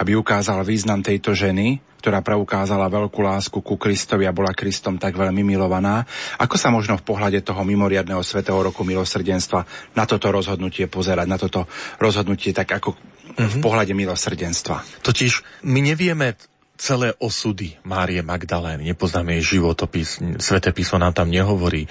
aby 0.00 0.16
ukázal 0.16 0.64
význam 0.64 1.04
tejto 1.04 1.36
ženy, 1.36 1.87
ktorá 1.98 2.22
preukázala 2.22 2.86
veľkú 2.86 3.20
lásku 3.20 3.58
ku 3.58 3.74
Kristovi 3.74 4.24
a 4.24 4.32
bola 4.32 4.54
Kristom 4.54 4.96
tak 4.96 5.18
veľmi 5.18 5.42
milovaná. 5.42 6.06
Ako 6.38 6.54
sa 6.54 6.70
možno 6.70 6.94
v 6.94 7.06
pohľade 7.06 7.42
toho 7.42 7.66
mimoriadného 7.66 8.22
svetého 8.22 8.58
roku 8.62 8.86
milosrdenstva 8.86 9.66
na 9.98 10.04
toto 10.06 10.30
rozhodnutie 10.30 10.86
pozerať, 10.86 11.26
na 11.26 11.36
toto 11.36 11.66
rozhodnutie 11.98 12.54
tak 12.54 12.70
ako 12.70 12.94
mm-hmm. 12.94 13.50
v 13.50 13.54
mhm. 13.58 13.62
pohľade 13.62 13.92
milosrdenstva? 13.98 15.02
Totiž 15.02 15.66
my 15.66 15.80
nevieme 15.82 16.38
celé 16.78 17.10
osudy 17.18 17.74
Márie 17.82 18.22
Magdalény. 18.22 18.86
Nepoznáme 18.94 19.34
jej 19.42 19.58
životopis, 19.58 20.22
Sveté 20.38 20.70
písmo 20.70 21.02
nám 21.02 21.10
tam 21.10 21.26
nehovorí 21.26 21.84
e, 21.84 21.88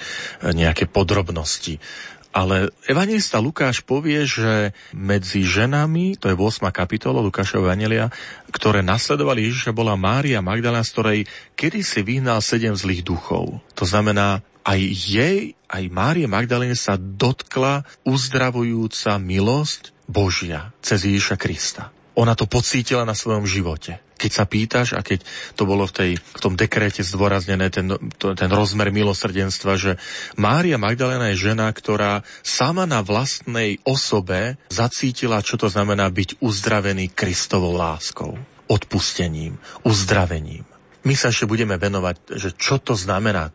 nejaké 0.56 0.88
podrobnosti. 0.88 1.76
Ale 2.28 2.68
evangelista 2.84 3.40
Lukáš 3.40 3.80
povie, 3.80 4.28
že 4.28 4.76
medzi 4.92 5.44
ženami, 5.44 6.20
to 6.20 6.28
je 6.28 6.36
8. 6.36 6.68
kapitola 6.68 7.24
Lukášova 7.24 7.72
Evangelia, 7.72 8.12
ktoré 8.52 8.84
nasledovali 8.84 9.48
Ježiša, 9.48 9.72
bola 9.72 9.96
Mária 9.96 10.44
Magdalena, 10.44 10.84
z 10.84 10.92
ktorej 10.92 11.18
kedysi 11.56 12.04
vyhnal 12.04 12.44
sedem 12.44 12.76
zlých 12.76 13.00
duchov. 13.00 13.64
To 13.74 13.84
znamená, 13.88 14.44
aj 14.60 14.80
jej, 14.92 15.56
aj 15.72 15.84
Márie 15.88 16.28
Magdalene 16.28 16.76
sa 16.76 17.00
dotkla 17.00 17.88
uzdravujúca 18.04 19.16
milosť 19.16 19.96
Božia 20.04 20.76
cez 20.84 21.08
Ježiša 21.08 21.40
Krista. 21.40 21.88
Ona 22.18 22.36
to 22.36 22.44
pocítila 22.44 23.08
na 23.08 23.16
svojom 23.16 23.48
živote 23.48 24.04
keď 24.18 24.30
sa 24.34 24.44
pýtaš 24.44 24.88
a 24.92 25.00
keď 25.00 25.24
to 25.56 25.64
bolo 25.64 25.88
v, 25.88 25.92
tej, 25.94 26.10
v 26.18 26.40
tom 26.42 26.58
dekréte 26.58 27.00
zdôraznené, 27.00 27.72
ten, 27.72 27.88
to, 28.20 28.36
ten 28.36 28.50
rozmer 28.52 28.92
milosrdenstva, 28.92 29.80
že 29.80 29.96
Mária 30.36 30.76
Magdalena 30.76 31.32
je 31.32 31.48
žena, 31.48 31.72
ktorá 31.72 32.26
sama 32.44 32.84
na 32.84 33.00
vlastnej 33.00 33.80
osobe 33.88 34.60
zacítila, 34.68 35.40
čo 35.40 35.56
to 35.56 35.72
znamená 35.72 36.12
byť 36.12 36.44
uzdravený 36.44 37.16
Kristovou 37.16 37.72
láskou, 37.72 38.36
odpustením, 38.68 39.56
uzdravením. 39.88 40.67
My 41.08 41.16
sa 41.16 41.32
ešte 41.32 41.48
budeme 41.48 41.80
venovať, 41.80 42.36
že 42.36 42.52
čo 42.52 42.76
to 42.76 42.92
znamená, 42.92 43.48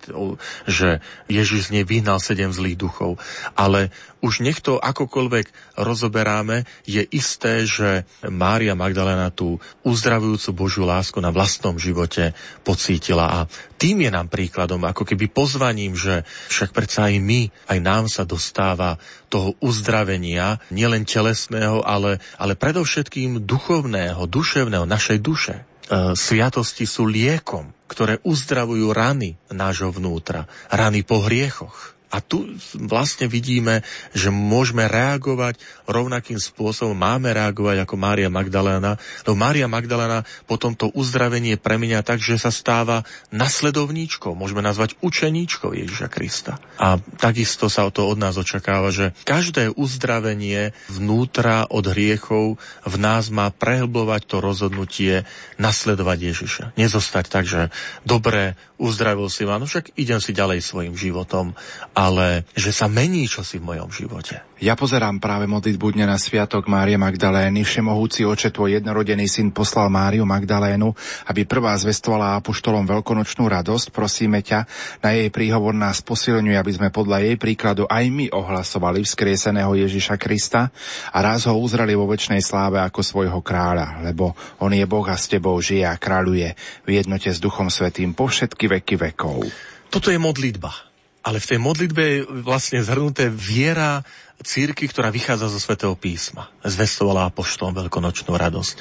že 0.65 1.05
Ježiš 1.29 1.69
z 1.69 1.73
nej 1.77 1.85
vyhnal 1.85 2.17
sedem 2.17 2.49
zlých 2.49 2.81
duchov. 2.81 3.21
Ale 3.53 3.93
už 4.25 4.41
nech 4.41 4.57
to 4.57 4.81
akokoľvek 4.81 5.77
rozoberáme, 5.77 6.65
je 6.89 7.05
isté, 7.13 7.69
že 7.69 8.09
Mária 8.25 8.73
Magdalena 8.73 9.29
tú 9.29 9.61
uzdravujúcu 9.85 10.49
Božiu 10.57 10.89
lásku 10.89 11.21
na 11.21 11.29
vlastnom 11.29 11.77
živote 11.77 12.33
pocítila. 12.65 13.29
A 13.29 13.39
tým 13.77 14.01
je 14.01 14.09
nám 14.09 14.33
príkladom, 14.33 14.81
ako 14.81 15.05
keby 15.05 15.29
pozvaním, 15.29 15.93
že 15.93 16.25
však 16.49 16.73
predsa 16.73 17.13
aj 17.13 17.21
my, 17.21 17.53
aj 17.69 17.79
nám 17.85 18.09
sa 18.09 18.25
dostáva 18.25 18.97
toho 19.29 19.53
uzdravenia, 19.61 20.57
nielen 20.73 21.05
telesného, 21.05 21.85
ale, 21.85 22.17
ale 22.41 22.57
predovšetkým 22.57 23.45
duchovného, 23.45 24.25
duševného, 24.25 24.89
našej 24.89 25.21
duše. 25.21 25.72
E, 25.83 26.15
sviatosti 26.15 26.87
sú 26.87 27.07
liekom, 27.07 27.71
ktoré 27.91 28.23
uzdravujú 28.23 28.95
rany 28.95 29.35
nášho 29.51 29.91
vnútra, 29.91 30.47
rany 30.71 31.03
po 31.03 31.19
hriechoch. 31.23 31.93
A 32.13 32.21
tu 32.21 32.45
vlastne 32.77 33.25
vidíme, 33.25 33.81
že 34.13 34.29
môžeme 34.29 34.85
reagovať 34.85 35.57
rovnakým 35.89 36.37
spôsobom, 36.37 36.93
máme 36.93 37.33
reagovať 37.33 37.89
ako 37.89 37.95
Mária 37.97 38.29
Magdalena, 38.29 39.01
lebo 39.25 39.33
Mária 39.33 39.65
Magdalena 39.65 40.21
potom 40.45 40.77
to 40.77 40.93
uzdravenie 40.93 41.57
premenia 41.57 42.05
tak, 42.05 42.21
že 42.21 42.37
sa 42.37 42.53
stáva 42.53 43.01
nasledovníčkou, 43.33 44.37
môžeme 44.37 44.61
nazvať 44.61 44.93
učeníčkou 45.01 45.73
Ježiša 45.73 46.07
Krista. 46.13 46.61
A 46.77 47.01
takisto 47.17 47.65
sa 47.65 47.89
o 47.89 47.91
to 47.91 48.05
od 48.05 48.21
nás 48.21 48.37
očakáva, 48.37 48.93
že 48.93 49.17
každé 49.25 49.73
uzdravenie 49.73 50.77
vnútra 50.93 51.65
od 51.65 51.89
hriechov 51.89 52.61
v 52.85 52.95
nás 53.01 53.33
má 53.33 53.49
prehlbovať 53.49 54.21
to 54.29 54.37
rozhodnutie 54.37 55.25
nasledovať 55.57 56.17
Ježiša. 56.29 56.65
Nezostať 56.77 57.25
tak, 57.25 57.49
že 57.49 57.73
dobre, 58.05 58.53
uzdravil 58.77 59.31
si 59.31 59.47
ma, 59.47 59.55
no 59.55 59.65
však 59.65 59.95
idem 59.95 60.19
si 60.19 60.35
ďalej 60.35 60.59
svojim 60.59 60.93
životom, 60.99 61.55
ale 62.03 62.43
že 62.51 62.75
sa 62.75 62.91
mení 62.91 63.31
čosi 63.31 63.63
v 63.63 63.71
mojom 63.71 63.87
živote. 63.87 64.43
Ja 64.59 64.75
pozerám 64.75 65.23
práve 65.23 65.47
modlitbu 65.47 65.95
dne 65.95 66.11
na 66.11 66.19
Sviatok 66.19 66.67
Márie 66.67 66.99
Magdalény. 66.99 67.63
Všemohúci 67.63 68.27
oče, 68.27 68.51
tvoj 68.51 68.79
jednorodený 68.79 69.27
syn 69.27 69.55
poslal 69.55 69.87
Máriu 69.87 70.27
Magdalénu, 70.27 70.91
aby 71.31 71.47
prvá 71.47 71.71
zvestovala 71.79 72.39
apoštolom 72.39 72.83
veľkonočnú 72.83 73.47
radosť. 73.47 73.95
Prosíme 73.95 74.43
ťa, 74.43 74.67
na 74.99 75.15
jej 75.15 75.31
príhovor 75.31 75.75
nás 75.75 76.03
posilňuje, 76.03 76.59
aby 76.59 76.71
sme 76.75 76.91
podľa 76.91 77.23
jej 77.23 77.35
príkladu 77.39 77.87
aj 77.87 78.03
my 78.11 78.31
ohlasovali 78.31 79.03
vzkrieseného 79.03 79.71
Ježiša 79.71 80.19
Krista 80.19 80.71
a 81.11 81.17
raz 81.23 81.47
ho 81.47 81.55
uzreli 81.55 81.95
vo 81.95 82.07
väčšnej 82.07 82.43
sláve 82.43 82.83
ako 82.83 82.99
svojho 83.03 83.39
kráľa, 83.43 84.03
lebo 84.03 84.35
on 84.63 84.71
je 84.75 84.83
Boh 84.87 85.07
a 85.07 85.15
s 85.15 85.27
tebou 85.27 85.55
žije 85.59 85.87
a 85.87 85.99
kráľuje 85.99 86.55
v 86.83 86.89
jednote 86.99 87.31
s 87.31 87.39
Duchom 87.39 87.67
Svetým 87.71 88.15
po 88.15 88.27
všetky 88.31 88.79
veky 88.79 88.95
vekov. 89.11 89.47
Toto 89.91 90.07
je 90.07 90.19
modlitba. 90.19 90.92
Ale 91.23 91.39
v 91.39 91.49
tej 91.55 91.59
modlitbe 91.59 92.01
je 92.03 92.19
vlastne 92.43 92.83
zhrnuté 92.83 93.31
viera 93.31 94.03
círky, 94.43 94.91
ktorá 94.91 95.07
vychádza 95.07 95.47
zo 95.47 95.59
svätého 95.59 95.95
písma. 95.95 96.51
Zvestovala 96.67 97.31
apoštolom 97.31 97.71
veľkonočnú 97.79 98.35
radosť. 98.35 98.75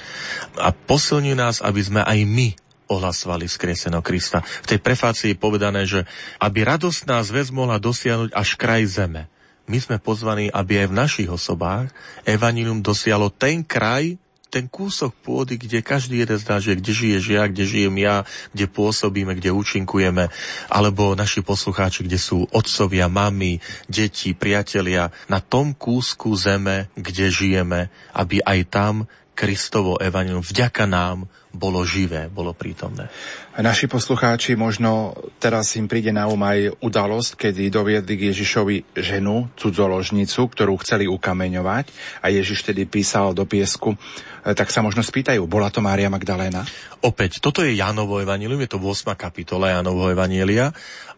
A 0.58 0.75
posilňuje 0.75 1.37
nás, 1.38 1.62
aby 1.62 1.80
sme 1.80 2.02
aj 2.02 2.18
my 2.26 2.49
ohlasovali 2.90 3.46
vzkrieseného 3.49 4.04
Krista. 4.04 4.42
V 4.42 4.76
tej 4.76 4.78
prefácii 4.82 5.32
je 5.32 5.38
povedané, 5.38 5.88
že 5.88 6.04
aby 6.42 6.66
radostná 6.66 7.22
zväz 7.25 7.49
mohla 7.54 7.80
dosiahnuť 7.80 8.34
až 8.34 8.49
kraj 8.58 8.84
zeme. 8.84 9.30
My 9.71 9.78
sme 9.78 10.02
pozvaní, 10.02 10.50
aby 10.50 10.84
aj 10.84 10.88
v 10.90 10.99
našich 10.99 11.28
osobách 11.30 11.88
evanilium 12.26 12.82
dosialo 12.82 13.30
ten 13.30 13.62
kraj, 13.62 14.19
ten 14.52 14.69
kúsok 14.69 15.17
pôdy, 15.25 15.56
kde 15.56 15.80
každý 15.80 16.21
jeden 16.28 16.36
z 16.36 16.45
nás 16.45 16.60
žije, 16.60 16.76
kde 16.76 16.93
žiješ 16.93 17.25
ja, 17.32 17.43
kde 17.49 17.65
žijem 17.65 17.97
ja, 17.97 18.28
kde 18.52 18.69
pôsobíme, 18.69 19.32
kde 19.32 19.49
účinkujeme, 19.49 20.28
alebo 20.69 21.17
naši 21.17 21.41
poslucháči, 21.41 22.04
kde 22.04 22.21
sú 22.21 22.45
otcovia, 22.52 23.08
mamy, 23.08 23.65
deti, 23.88 24.36
priatelia, 24.36 25.08
na 25.32 25.41
tom 25.41 25.73
kúsku 25.73 26.36
zeme, 26.36 26.93
kde 26.93 27.32
žijeme, 27.32 27.88
aby 28.12 28.45
aj 28.45 28.60
tam 28.69 28.95
Kristovo 29.32 29.97
evanilium 29.97 30.45
vďaka 30.45 30.84
nám 30.84 31.25
bolo 31.52 31.84
živé, 31.84 32.32
bolo 32.32 32.56
prítomné. 32.56 33.12
Naši 33.60 33.84
poslucháči 33.84 34.56
možno 34.56 35.12
teraz 35.36 35.76
im 35.76 35.84
príde 35.84 36.08
na 36.08 36.25
um 36.25 36.41
aj 36.41 36.80
udalosť, 36.80 37.36
kedy 37.36 37.69
doviedli 37.69 38.17
k 38.17 38.26
Ježišovi 38.32 38.97
ženu, 38.97 39.52
cudzoložnicu, 39.60 40.49
ktorú 40.49 40.80
chceli 40.80 41.04
ukameňovať 41.06 41.93
a 42.25 42.32
Ježiš 42.32 42.73
tedy 42.73 42.88
písal 42.88 43.36
do 43.36 43.45
piesku, 43.45 43.93
e, 43.93 44.56
tak 44.56 44.73
sa 44.73 44.80
možno 44.80 45.04
spýtajú, 45.04 45.45
bola 45.45 45.69
to 45.69 45.84
Mária 45.84 46.08
Magdaléna? 46.08 46.65
Opäť, 47.04 47.45
toto 47.45 47.60
je 47.60 47.76
Jánovo 47.76 48.19
evanílium, 48.25 48.65
je 48.65 48.73
to 48.73 48.80
8. 48.80 49.12
kapitola 49.15 49.76
Jánovo 49.76 50.08
evanília 50.08 50.73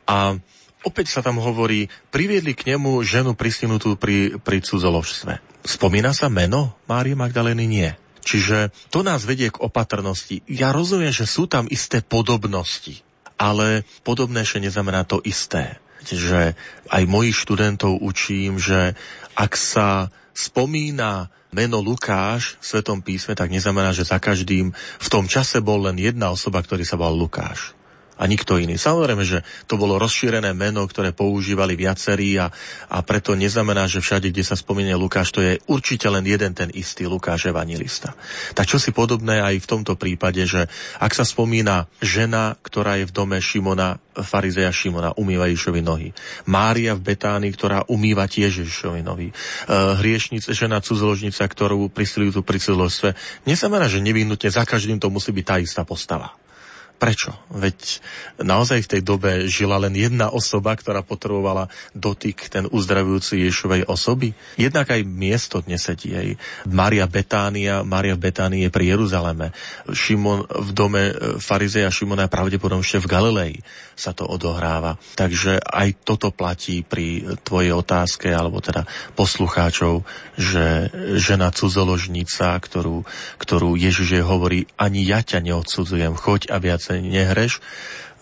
a 0.04 0.34
opäť 0.82 1.14
sa 1.14 1.22
tam 1.22 1.38
hovorí, 1.38 1.86
priviedli 2.10 2.58
k 2.58 2.74
nemu 2.74 3.00
ženu 3.06 3.38
pristinutú 3.38 3.94
pri, 3.94 4.36
pri 4.42 4.58
cudzoložstve. 4.60 5.64
Spomína 5.64 6.12
sa 6.12 6.26
meno 6.26 6.76
Márie 6.84 7.16
Magdalény? 7.16 7.64
Nie. 7.64 8.03
Čiže 8.24 8.72
to 8.88 9.04
nás 9.04 9.28
vedie 9.28 9.52
k 9.52 9.60
opatrnosti. 9.60 10.40
Ja 10.48 10.72
rozumiem, 10.72 11.12
že 11.12 11.28
sú 11.28 11.44
tam 11.44 11.68
isté 11.68 12.00
podobnosti, 12.00 13.04
ale 13.36 13.84
podobné 14.00 14.42
ešte 14.42 14.64
neznamená 14.64 15.04
to 15.04 15.20
isté. 15.22 15.76
Že 16.04 16.56
aj 16.88 17.02
mojich 17.04 17.36
študentov 17.36 18.00
učím, 18.00 18.56
že 18.56 18.96
ak 19.36 19.52
sa 19.56 20.08
spomína 20.32 21.28
meno 21.54 21.78
Lukáš 21.78 22.58
v 22.58 22.64
Svetom 22.64 23.00
písme, 23.04 23.38
tak 23.38 23.52
neznamená, 23.52 23.94
že 23.94 24.08
za 24.08 24.18
každým 24.18 24.74
v 24.74 25.08
tom 25.12 25.30
čase 25.30 25.62
bol 25.62 25.86
len 25.86 25.96
jedna 26.00 26.34
osoba, 26.34 26.60
ktorý 26.64 26.82
sa 26.82 26.98
volal 26.98 27.14
Lukáš 27.14 27.76
a 28.14 28.22
nikto 28.30 28.58
iný. 28.58 28.78
Samozrejme, 28.78 29.24
že 29.26 29.42
to 29.66 29.74
bolo 29.74 29.98
rozšírené 29.98 30.54
meno, 30.54 30.86
ktoré 30.86 31.10
používali 31.10 31.74
viacerí 31.74 32.38
a, 32.38 32.50
a 32.90 32.98
preto 33.02 33.34
neznamená, 33.34 33.90
že 33.90 33.98
všade, 33.98 34.30
kde 34.30 34.46
sa 34.46 34.54
spomíne 34.54 34.94
Lukáš, 34.94 35.34
to 35.34 35.42
je 35.42 35.58
určite 35.66 36.06
len 36.06 36.22
jeden 36.22 36.54
ten 36.54 36.70
istý 36.70 37.10
Lukáš 37.10 37.50
evangelista. 37.50 38.14
Tak 38.54 38.70
čo 38.70 38.78
si 38.78 38.94
podobné 38.94 39.42
aj 39.42 39.58
v 39.58 39.70
tomto 39.70 39.98
prípade, 39.98 40.46
že 40.46 40.70
ak 41.02 41.12
sa 41.12 41.26
spomína 41.26 41.90
žena, 41.98 42.54
ktorá 42.62 43.02
je 43.02 43.10
v 43.10 43.14
dome 43.14 43.38
Šimona, 43.42 43.98
farizeja 44.22 44.70
Šimona, 44.70 45.18
umýva 45.18 45.50
Ježišovi 45.50 45.82
nohy. 45.82 46.08
Mária 46.46 46.94
v 46.94 47.02
Betánii, 47.02 47.50
ktorá 47.50 47.82
umýva 47.90 48.30
tiež 48.30 48.62
Ježišovi 48.62 49.02
nohy. 49.02 49.28
E, 49.30 49.34
hriešnica, 49.98 50.54
žena 50.54 50.78
cudzoložnica, 50.78 51.42
ktorú 51.42 51.90
pristilujú 51.90 52.38
tu 52.38 52.42
pri 52.46 52.62
cudzoložstve. 52.62 53.18
Neznamená, 53.50 53.90
že 53.90 53.98
nevyhnutne 53.98 54.46
za 54.46 54.62
každým 54.62 55.02
to 55.02 55.10
musí 55.10 55.34
byť 55.34 55.44
tá 55.44 55.56
istá 55.58 55.82
postava. 55.82 56.43
Prečo? 56.94 57.34
Veď 57.50 58.00
naozaj 58.40 58.86
v 58.86 58.90
tej 58.96 59.02
dobe 59.02 59.30
žila 59.50 59.76
len 59.82 59.92
jedna 59.98 60.30
osoba, 60.30 60.72
ktorá 60.78 61.02
potrebovala 61.02 61.66
dotyk 61.92 62.48
ten 62.48 62.70
uzdravujúci 62.70 63.44
Ješovej 63.44 63.90
osoby. 63.90 64.32
Jednak 64.54 64.94
aj 64.94 65.02
miesto 65.02 65.58
dnes 65.58 65.82
sedí 65.82 66.14
aj 66.14 66.38
Maria 66.70 67.04
Betánia, 67.10 67.82
Maria 67.82 68.14
je 68.14 68.70
pri 68.70 68.84
Jeruzaleme. 68.94 69.50
Šimon 69.90 70.46
v 70.48 70.70
dome 70.70 71.02
e, 71.10 71.14
farizeja 71.42 71.90
Šimona 71.90 72.30
pravdepodobne 72.30 72.86
v 72.86 73.10
Galilei 73.10 73.54
sa 73.94 74.14
to 74.14 74.26
odohráva. 74.26 74.98
Takže 75.18 75.62
aj 75.62 76.06
toto 76.06 76.30
platí 76.34 76.82
pri 76.82 77.38
tvojej 77.42 77.74
otázke, 77.74 78.30
alebo 78.30 78.58
teda 78.62 78.86
poslucháčov, 79.14 80.02
že 80.34 80.90
žena 81.18 81.54
cudzoložnica, 81.54 82.58
ktorú, 82.58 83.06
ktorú 83.38 83.78
Ježiš 83.78 84.22
hovorí, 84.22 84.66
ani 84.78 85.06
ja 85.06 85.22
ťa 85.22 85.42
neodsudzujem, 85.42 86.14
choď 86.18 86.50
a 86.50 86.58
viac 86.58 86.83
nehreš, 86.92 87.64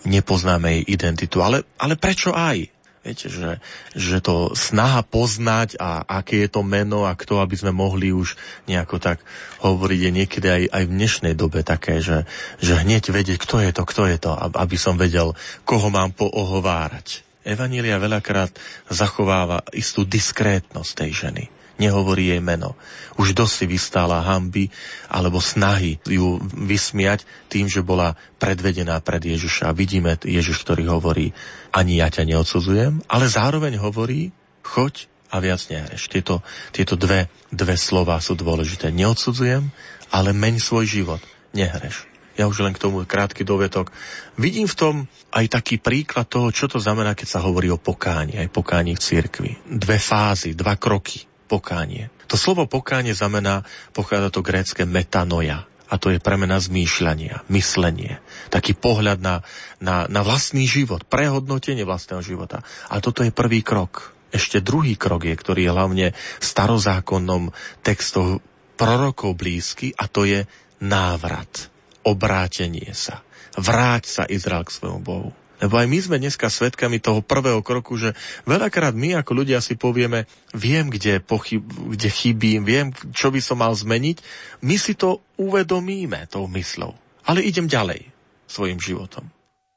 nepoznáme 0.06 0.78
jej 0.78 0.98
identitu. 0.98 1.42
Ale, 1.42 1.66
ale 1.78 1.94
prečo 1.98 2.34
aj? 2.34 2.70
Viete, 3.02 3.26
že, 3.26 3.58
že 3.98 4.22
to 4.22 4.54
snaha 4.54 5.02
poznať 5.02 5.74
a 5.74 6.06
aké 6.06 6.46
je 6.46 6.54
to 6.54 6.62
meno 6.62 7.02
a 7.02 7.18
kto, 7.18 7.42
aby 7.42 7.58
sme 7.58 7.74
mohli 7.74 8.14
už 8.14 8.38
nejako 8.70 9.02
tak 9.02 9.18
hovoriť, 9.58 9.98
je 9.98 10.10
niekedy 10.22 10.46
aj, 10.46 10.62
aj 10.70 10.82
v 10.86 10.94
dnešnej 10.94 11.34
dobe 11.34 11.66
také, 11.66 11.98
že, 11.98 12.30
že 12.62 12.78
hneď 12.78 13.10
vedieť, 13.10 13.42
kto 13.42 13.58
je 13.58 13.74
to, 13.74 13.82
kto 13.82 14.02
je 14.06 14.18
to, 14.22 14.30
aby 14.54 14.78
som 14.78 14.94
vedel, 14.94 15.34
koho 15.66 15.90
mám 15.90 16.14
poohovárať. 16.14 17.26
Evanília 17.42 17.98
veľakrát 17.98 18.54
zachováva 18.86 19.66
istú 19.74 20.06
diskrétnosť 20.06 20.90
tej 20.94 21.10
ženy 21.26 21.44
nehovorí 21.82 22.30
jej 22.30 22.38
meno. 22.38 22.78
Už 23.18 23.34
dosť 23.34 23.54
si 23.54 23.66
vystála 23.66 24.22
hamby 24.22 24.70
alebo 25.10 25.42
snahy 25.42 25.98
ju 26.06 26.38
vysmiať 26.42 27.26
tým, 27.50 27.66
že 27.66 27.82
bola 27.82 28.14
predvedená 28.38 29.02
pred 29.02 29.20
Ježiša. 29.20 29.74
Vidíme 29.74 30.14
Ježiš, 30.22 30.62
ktorý 30.62 30.86
hovorí, 30.86 31.34
ani 31.74 31.98
ja 31.98 32.06
ťa 32.06 32.22
neodsudzujem, 32.30 33.02
ale 33.10 33.26
zároveň 33.26 33.82
hovorí, 33.82 34.30
choď 34.62 35.10
a 35.32 35.40
viac 35.40 35.64
nehreš. 35.66 36.12
Tieto, 36.12 36.44
tieto 36.70 36.94
dve, 36.94 37.32
dve 37.48 37.74
slova 37.74 38.20
sú 38.20 38.36
dôležité. 38.36 38.92
Neodsudzujem, 38.92 39.72
ale 40.12 40.30
meň 40.36 40.60
svoj 40.60 40.84
život. 40.86 41.22
Nehreš. 41.56 42.08
Ja 42.32 42.48
už 42.48 42.64
len 42.64 42.72
k 42.72 42.80
tomu 42.80 43.04
krátky 43.04 43.44
dovetok. 43.44 43.92
Vidím 44.40 44.64
v 44.64 44.76
tom 44.76 44.94
aj 45.32 45.52
taký 45.52 45.76
príklad 45.76 46.28
toho, 46.28 46.48
čo 46.48 46.64
to 46.64 46.80
znamená, 46.80 47.12
keď 47.12 47.28
sa 47.28 47.44
hovorí 47.44 47.68
o 47.68 47.80
pokáni, 47.80 48.40
aj 48.40 48.48
pokáni 48.48 48.96
v 48.96 49.04
cirkvi. 49.04 49.52
Dve 49.68 50.00
fázy, 50.00 50.56
dva 50.56 50.80
kroky 50.80 51.31
pokánie. 51.52 52.08
To 52.32 52.40
slovo 52.40 52.64
pokánie 52.64 53.12
znamená, 53.12 53.68
pochádza 53.92 54.32
to 54.32 54.40
grécke 54.40 54.88
metanoja, 54.88 55.68
a 55.92 56.00
to 56.00 56.08
je 56.08 56.24
premena 56.24 56.56
zmýšľania, 56.56 57.44
myslenie, 57.52 58.16
taký 58.48 58.72
pohľad 58.72 59.20
na, 59.20 59.44
na, 59.76 60.08
na 60.08 60.24
vlastný 60.24 60.64
život, 60.64 61.04
prehodnotenie 61.04 61.84
vlastného 61.84 62.24
života. 62.24 62.64
A 62.88 63.04
toto 63.04 63.20
je 63.20 63.28
prvý 63.28 63.60
krok. 63.60 64.16
Ešte 64.32 64.64
druhý 64.64 64.96
krok 64.96 65.28
je, 65.28 65.36
ktorý 65.36 65.68
je 65.68 65.74
hlavne 65.76 66.06
starozákonnom 66.40 67.52
textoch 67.84 68.40
prorokov 68.80 69.36
blízky 69.36 69.92
a 69.92 70.08
to 70.08 70.24
je 70.24 70.48
návrat, 70.80 71.68
obrátenie 72.08 72.96
sa. 72.96 73.20
Vráť 73.60 74.02
sa 74.08 74.22
Izrael 74.24 74.64
k 74.64 74.72
svojmu 74.72 75.00
Bohu. 75.04 75.36
Lebo 75.62 75.78
aj 75.78 75.86
my 75.86 75.98
sme 76.02 76.16
dneska 76.18 76.50
svedkami 76.50 76.98
toho 76.98 77.22
prvého 77.22 77.62
kroku, 77.62 77.94
že 77.94 78.18
veľakrát 78.50 78.98
my 78.98 79.22
ako 79.22 79.46
ľudia 79.46 79.62
si 79.62 79.78
povieme, 79.78 80.26
viem, 80.50 80.90
kde, 80.90 81.22
pochyb, 81.22 81.62
kde 81.62 82.10
chybím, 82.10 82.66
viem, 82.66 82.90
čo 83.14 83.30
by 83.30 83.38
som 83.38 83.62
mal 83.62 83.70
zmeniť. 83.70 84.18
My 84.66 84.74
si 84.74 84.98
to 84.98 85.22
uvedomíme 85.38 86.26
tou 86.26 86.50
myslou. 86.50 86.98
Ale 87.22 87.46
idem 87.46 87.70
ďalej 87.70 88.10
svojim 88.50 88.82
životom. 88.82 89.30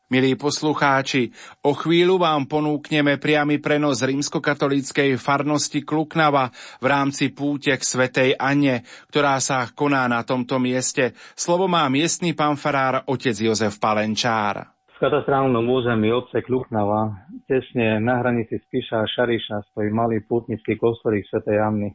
Milí 0.06 0.38
poslucháči, 0.38 1.34
o 1.66 1.74
chvíľu 1.74 2.22
vám 2.22 2.46
ponúkneme 2.46 3.18
priamy 3.18 3.58
prenos 3.58 4.06
rímskokatolíckej 4.06 5.18
farnosti 5.18 5.82
Kluknava 5.82 6.54
v 6.78 6.86
rámci 6.86 7.34
púte 7.34 7.74
k 7.74 7.82
Svetej 7.82 8.38
Anne, 8.38 8.86
ktorá 9.10 9.42
sa 9.42 9.66
koná 9.74 10.06
na 10.06 10.22
tomto 10.22 10.62
mieste. 10.62 11.18
Slovo 11.34 11.66
má 11.66 11.90
miestny 11.90 12.38
pán 12.38 12.54
farár 12.54 13.02
otec 13.10 13.34
Jozef 13.34 13.82
Palenčár. 13.82 14.75
V 14.96 15.04
katastrálnom 15.04 15.68
území 15.68 16.08
obce 16.16 16.40
Kluknava, 16.40 17.28
tesne 17.52 18.00
na 18.00 18.24
hranici 18.24 18.64
Spiša 18.64 19.04
a 19.04 19.06
Šariša, 19.12 19.68
stojí 19.68 19.92
malý 19.92 20.24
pútnický 20.24 20.80
kostolík 20.80 21.28
Sv. 21.28 21.44
Anny. 21.52 21.92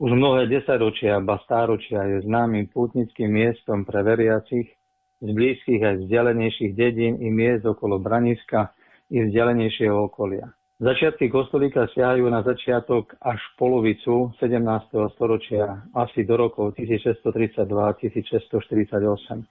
Už 0.00 0.08
mnohé 0.08 0.48
desaťročia, 0.48 1.20
ba 1.20 1.36
stáročia 1.44 2.00
je 2.08 2.24
známym 2.24 2.72
pútnickým 2.72 3.28
miestom 3.28 3.84
pre 3.84 4.00
veriacich 4.00 4.72
z 5.20 5.28
blízkych 5.36 5.84
aj 5.84 6.00
vzdialenejších 6.00 6.72
dedín 6.72 7.20
i 7.20 7.28
miest 7.28 7.68
okolo 7.68 8.00
Braniska 8.00 8.72
i 9.12 9.20
vzdialenejšieho 9.20 10.08
okolia. 10.08 10.48
Začiatky 10.80 11.28
kostolíka 11.28 11.92
siahajú 11.92 12.24
na 12.32 12.40
začiatok 12.40 13.20
až 13.20 13.36
polovicu 13.60 14.32
17. 14.40 15.12
storočia, 15.12 15.84
asi 15.92 16.24
do 16.24 16.40
rokov 16.40 16.72
1632-1648 16.72 19.44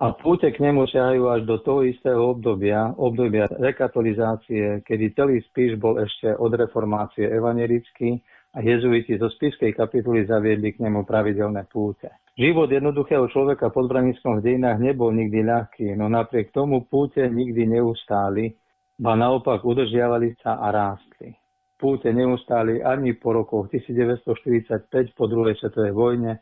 a 0.00 0.16
púte 0.16 0.48
k 0.48 0.64
nemu 0.64 0.88
siahajú 0.88 1.28
až 1.28 1.40
do 1.44 1.60
toho 1.60 1.84
istého 1.84 2.32
obdobia, 2.32 2.96
obdobia 2.96 3.44
rekatolizácie, 3.52 4.80
kedy 4.80 5.12
celý 5.12 5.44
spíš 5.44 5.76
bol 5.76 6.00
ešte 6.00 6.32
od 6.40 6.56
reformácie 6.56 7.28
evanelický 7.28 8.16
a 8.56 8.64
jezuiti 8.64 9.20
zo 9.20 9.28
spiskej 9.28 9.76
kapituly 9.76 10.24
zaviedli 10.24 10.72
k 10.72 10.88
nemu 10.88 11.04
pravidelné 11.04 11.68
púte. 11.68 12.08
Život 12.32 12.72
jednoduchého 12.72 13.28
človeka 13.28 13.68
pod 13.68 13.92
Braniskom 13.92 14.40
v 14.40 14.44
dejinách 14.48 14.80
nebol 14.80 15.12
nikdy 15.12 15.44
ľahký, 15.44 15.92
no 16.00 16.08
napriek 16.08 16.48
tomu 16.48 16.88
púte 16.88 17.20
nikdy 17.20 17.68
neustáli, 17.68 18.56
ba 18.96 19.12
naopak 19.12 19.60
udržiavali 19.60 20.32
sa 20.40 20.64
a 20.64 20.72
rástli. 20.72 21.36
Púte 21.76 22.08
neustáli 22.08 22.80
ani 22.80 23.12
po 23.20 23.36
rokoch 23.36 23.68
1945 23.68 25.12
po 25.12 25.28
druhej 25.28 25.60
svetovej 25.60 25.92
vojne, 25.92 26.40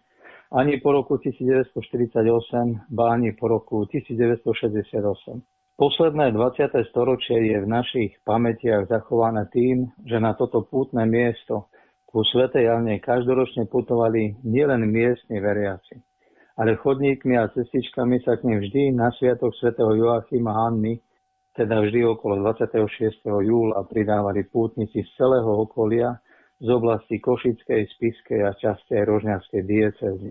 ani 0.50 0.80
po 0.80 0.92
roku 0.92 1.18
1948, 1.18 2.88
ba 2.88 3.12
ani 3.12 3.36
po 3.36 3.48
roku 3.48 3.84
1968. 3.84 5.42
Posledné 5.78 6.32
20. 6.34 6.90
storočie 6.90 7.38
je 7.54 7.58
v 7.62 7.70
našich 7.70 8.10
pamätiach 8.26 8.90
zachované 8.90 9.46
tým, 9.54 9.86
že 10.02 10.18
na 10.18 10.34
toto 10.34 10.66
pútne 10.66 11.06
miesto 11.06 11.70
ku 12.08 12.24
Svetej 12.24 12.66
Jane 12.66 12.98
každoročne 12.98 13.68
putovali 13.68 14.42
nielen 14.42 14.88
miestni 14.88 15.38
veriaci, 15.38 16.00
ale 16.56 16.80
chodníkmi 16.80 17.36
a 17.36 17.52
cestičkami 17.52 18.18
sa 18.24 18.40
k 18.40 18.48
nim 18.48 18.58
vždy 18.58 18.96
na 18.96 19.12
sviatok 19.14 19.54
svätého 19.54 19.92
Joachima 19.94 20.66
Anny, 20.66 20.98
teda 21.54 21.78
vždy 21.84 22.08
okolo 22.10 22.42
26. 22.42 23.22
júla 23.22 23.84
pridávali 23.86 24.48
pútnici 24.48 25.04
z 25.04 25.10
celého 25.14 25.62
okolia, 25.62 26.16
z 26.58 26.68
oblasti 26.68 27.22
Košickej, 27.22 27.86
Spiskej 27.94 28.42
a 28.42 28.52
častej 28.58 29.06
Rožňavskej 29.06 29.62
diecezy. 29.62 30.30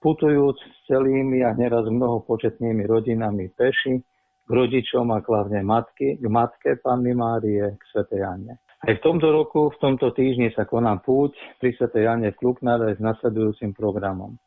Putujúc 0.00 0.56
s 0.58 0.78
celými 0.88 1.44
a 1.46 1.54
neraz 1.54 1.86
mnohopočetnými 1.86 2.88
rodinami 2.88 3.52
peši, 3.52 4.00
k 4.46 4.50
rodičom 4.50 5.06
a 5.14 5.22
hlavne 5.22 5.62
matky, 5.62 6.18
k 6.18 6.26
matke 6.26 6.80
Panny 6.82 7.14
Márie, 7.14 7.78
k 7.78 7.82
Sv. 7.94 8.10
Jane. 8.18 8.58
Aj 8.80 8.92
v 8.96 9.04
tomto 9.04 9.28
roku, 9.30 9.70
v 9.70 9.78
tomto 9.78 10.10
týždni 10.10 10.50
sa 10.56 10.66
koná 10.66 10.98
púť 10.98 11.36
pri 11.62 11.76
Sv. 11.76 11.92
Jane 11.94 12.34
v 12.34 12.38
Kluknave 12.40 12.96
s 12.96 13.00
nasledujúcim 13.00 13.76
programom 13.76 14.40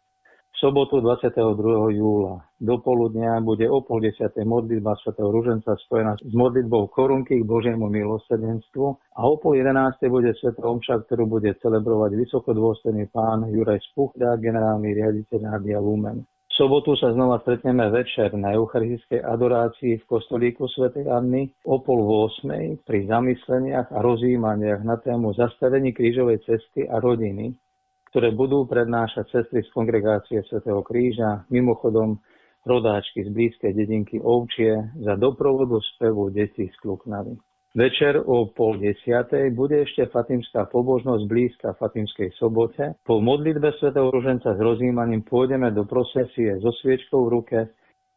sobotu 0.60 1.02
22. 1.02 1.98
júla. 1.98 2.46
Do 2.62 2.78
poludnia 2.80 3.42
bude 3.44 3.68
o 3.68 3.82
pol 3.84 4.00
desiatej 4.06 4.46
modlitba 4.46 4.96
Sv. 5.02 5.18
Ruženca 5.18 5.76
spojená 5.76 6.16
s 6.22 6.34
modlitbou 6.34 6.88
korunky 6.94 7.42
k 7.42 7.48
Božiemu 7.48 7.90
milosrdenstvu 7.90 8.86
a 9.18 9.22
o 9.28 9.36
pol 9.42 9.58
jedenástej 9.60 10.14
bude 10.14 10.32
Sv. 10.38 10.56
Omša, 10.56 11.10
ktorú 11.10 11.28
bude 11.28 11.52
celebrovať 11.60 12.16
vysokodôstojný 12.16 13.10
pán 13.10 13.50
Juraj 13.50 13.82
Spuchda, 13.92 14.40
generálny 14.40 14.94
riaditeľ 14.94 15.40
Nádia 15.42 15.82
Lumen. 15.82 16.24
V 16.54 16.70
sobotu 16.70 16.94
sa 16.94 17.10
znova 17.10 17.42
stretneme 17.42 17.90
večer 17.90 18.30
na 18.38 18.54
eucharistickej 18.54 19.26
adorácii 19.26 20.00
v 20.00 20.06
kostolíku 20.06 20.70
Sv. 20.70 20.94
Anny 21.10 21.50
o 21.66 21.82
pol 21.82 21.98
8. 22.30 22.86
pri 22.86 23.10
zamysleniach 23.10 23.90
a 23.90 24.00
rozjímaniach 24.06 24.86
na 24.86 25.02
tému 25.02 25.34
zastavení 25.34 25.98
krížovej 25.98 26.46
cesty 26.46 26.86
a 26.86 27.02
rodiny 27.02 27.58
ktoré 28.14 28.30
budú 28.30 28.70
prednášať 28.70 29.26
sestry 29.34 29.66
z 29.66 29.74
kongregácie 29.74 30.46
svätého 30.46 30.86
Kríža, 30.86 31.50
mimochodom 31.50 32.22
rodáčky 32.62 33.26
z 33.26 33.34
blízkej 33.34 33.74
dedinky 33.74 34.22
Ovčie 34.22 34.94
za 35.02 35.18
doprovodu 35.18 35.82
spevu 35.98 36.30
detí 36.30 36.70
z 36.70 36.78
Kluknavy. 36.78 37.34
Večer 37.74 38.22
o 38.22 38.54
pol 38.54 38.78
desiatej 38.78 39.50
bude 39.58 39.82
ešte 39.82 40.06
Fatimská 40.14 40.70
pobožnosť 40.70 41.26
blízka 41.26 41.74
Fatimskej 41.74 42.38
sobote. 42.38 42.94
Po 43.02 43.18
modlitbe 43.18 43.74
svätého 43.82 44.14
Ruženca 44.14 44.54
s 44.54 44.62
rozjímaním 44.62 45.26
pôjdeme 45.26 45.74
do 45.74 45.82
procesie 45.90 46.62
so 46.62 46.70
sviečkou 46.70 47.26
v 47.26 47.34
ruke, 47.34 47.60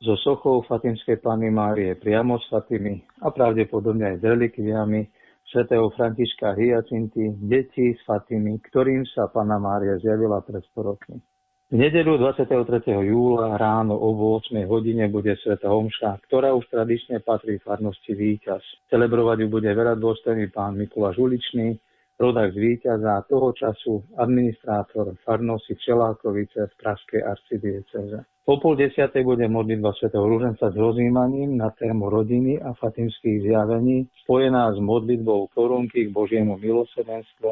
so 0.04 0.12
sochou 0.20 0.60
Fatimskej 0.68 1.24
Panny 1.24 1.48
Márie 1.48 1.96
priamo 1.96 2.36
s 2.36 2.44
Fatimy 2.52 3.00
a 3.24 3.32
pravdepodobne 3.32 4.12
aj 4.12 4.16
s 4.20 4.24
relikviami 4.28 5.00
svätého 5.50 5.86
Františka 5.94 6.54
Hyacinty, 6.54 7.38
detí 7.38 7.94
s 7.94 8.00
Fatimy, 8.02 8.58
ktorým 8.70 9.06
sa 9.06 9.30
Panna 9.30 9.58
Mária 9.62 9.98
zjavila 10.02 10.42
pred 10.42 10.62
100 10.74 10.82
rokmi. 10.82 11.18
V 11.66 11.82
nedelu 11.82 12.14
23. 12.14 12.46
júla 13.10 13.58
ráno 13.58 13.98
o 13.98 14.14
8 14.38 14.54
hodine 14.70 15.10
bude 15.10 15.34
Sveta 15.42 15.66
Homša, 15.66 16.22
ktorá 16.30 16.54
už 16.54 16.70
tradične 16.70 17.18
patrí 17.26 17.58
farnosti 17.58 18.14
Výťaz. 18.14 18.62
Celebrovať 18.86 19.42
ju 19.42 19.48
bude 19.50 19.66
veľa 19.74 19.98
dôstojný 19.98 20.46
pán 20.54 20.78
Mikuláš 20.78 21.18
Uličný, 21.18 21.74
rodak 22.22 22.54
z 22.54 22.58
Výťaza 22.62 23.26
toho 23.26 23.50
času 23.50 23.98
administrátor 24.14 25.18
farnosti 25.26 25.74
Čelákovice 25.74 26.70
v 26.70 26.74
Pražskej 26.78 27.20
arcidieceze. 27.26 28.35
Po 28.46 28.62
pol 28.62 28.78
desiatej 28.78 29.26
bude 29.26 29.42
modlitba 29.50 29.90
svätého 29.98 30.22
Rúženca 30.22 30.70
s 30.70 30.76
rozímaním 30.78 31.58
na 31.58 31.74
tému 31.74 32.06
rodiny 32.06 32.62
a 32.62 32.78
fatimských 32.78 33.42
zjavení, 33.42 34.06
spojená 34.22 34.70
s 34.70 34.78
modlitbou 34.78 35.50
korunky 35.50 36.06
k 36.06 36.14
Božiemu 36.14 36.54
milosrdenstvu. 36.54 37.50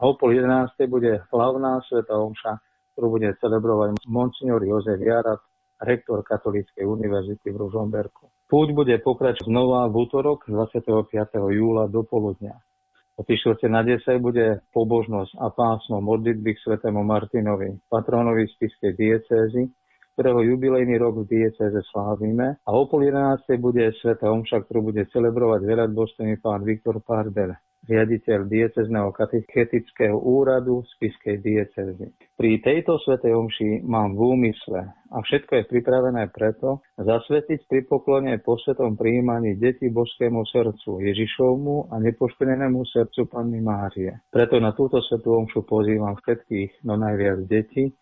o 0.00 0.16
pol 0.16 0.32
jedenástej 0.32 0.88
bude 0.88 1.20
hlavná 1.28 1.84
sveta 1.84 2.16
Omša, 2.16 2.56
ktorú 2.96 3.20
bude 3.20 3.36
celebrovať 3.36 4.00
monsignor 4.08 4.64
Jozef 4.64 4.96
Jarat, 5.04 5.44
rektor 5.76 6.24
Katolíckej 6.24 6.88
univerzity 6.88 7.52
v 7.52 7.60
Ružomberku. 7.60 8.32
Púť 8.48 8.72
bude 8.72 8.96
pokračovať 8.96 9.44
znova 9.44 9.92
v 9.92 10.08
útorok 10.08 10.48
25. 10.48 11.36
júla 11.52 11.84
do 11.92 12.00
poludnia. 12.00 12.56
O 13.20 13.28
3 13.28 13.36
na 13.68 13.84
10 13.84 14.16
bude 14.16 14.64
pobožnosť 14.72 15.36
a 15.36 15.52
pásmo 15.52 16.00
modlitby 16.00 16.56
k 16.56 16.62
svetému 16.64 17.04
Martinovi, 17.04 17.76
patronovi 17.92 18.48
spiskej 18.48 18.96
diecézy, 18.96 19.68
ktorého 20.20 20.52
jubilejný 20.52 21.00
rok 21.00 21.24
v 21.24 21.32
diecéze 21.32 21.80
slávime. 21.88 22.60
A 22.68 22.76
o 22.76 22.84
pol 22.84 23.08
11. 23.08 23.40
bude 23.56 23.88
sveta 24.04 24.28
omša, 24.28 24.68
ktorú 24.68 24.92
bude 24.92 25.08
celebrovať 25.08 25.64
veľa 25.64 25.88
dôstojný 25.96 26.36
pán 26.44 26.60
Viktor 26.60 27.00
Pardel, 27.00 27.56
riaditeľ 27.88 28.44
diecezného 28.44 29.16
katechetického 29.16 30.12
úradu 30.12 30.84
Spiskej 30.92 31.40
diecezy. 31.40 32.12
Pri 32.36 32.60
tejto 32.60 33.00
svetej 33.00 33.32
omši 33.32 33.80
mám 33.88 34.12
v 34.12 34.20
úmysle 34.36 34.92
a 34.92 35.16
všetko 35.24 35.56
je 35.56 35.64
pripravené 35.72 36.28
preto 36.36 36.84
zasvetiť 37.00 37.64
pri 37.64 37.88
poklone 37.88 38.36
po 38.44 38.60
svetom 38.60 39.00
príjmaní 39.00 39.56
deti 39.56 39.88
božskému 39.88 40.44
srdcu 40.44 41.00
Ježišovmu 41.00 41.88
a 41.88 41.96
nepoškvrnenému 41.96 42.84
srdcu 42.92 43.24
Panny 43.24 43.64
Márie. 43.64 44.20
Preto 44.28 44.60
na 44.60 44.76
túto 44.76 45.00
svetú 45.00 45.40
omšu 45.40 45.64
pozývam 45.64 46.12
všetkých, 46.12 46.84
no 46.84 47.00
najviac 47.00 47.48
detí, 47.48 47.96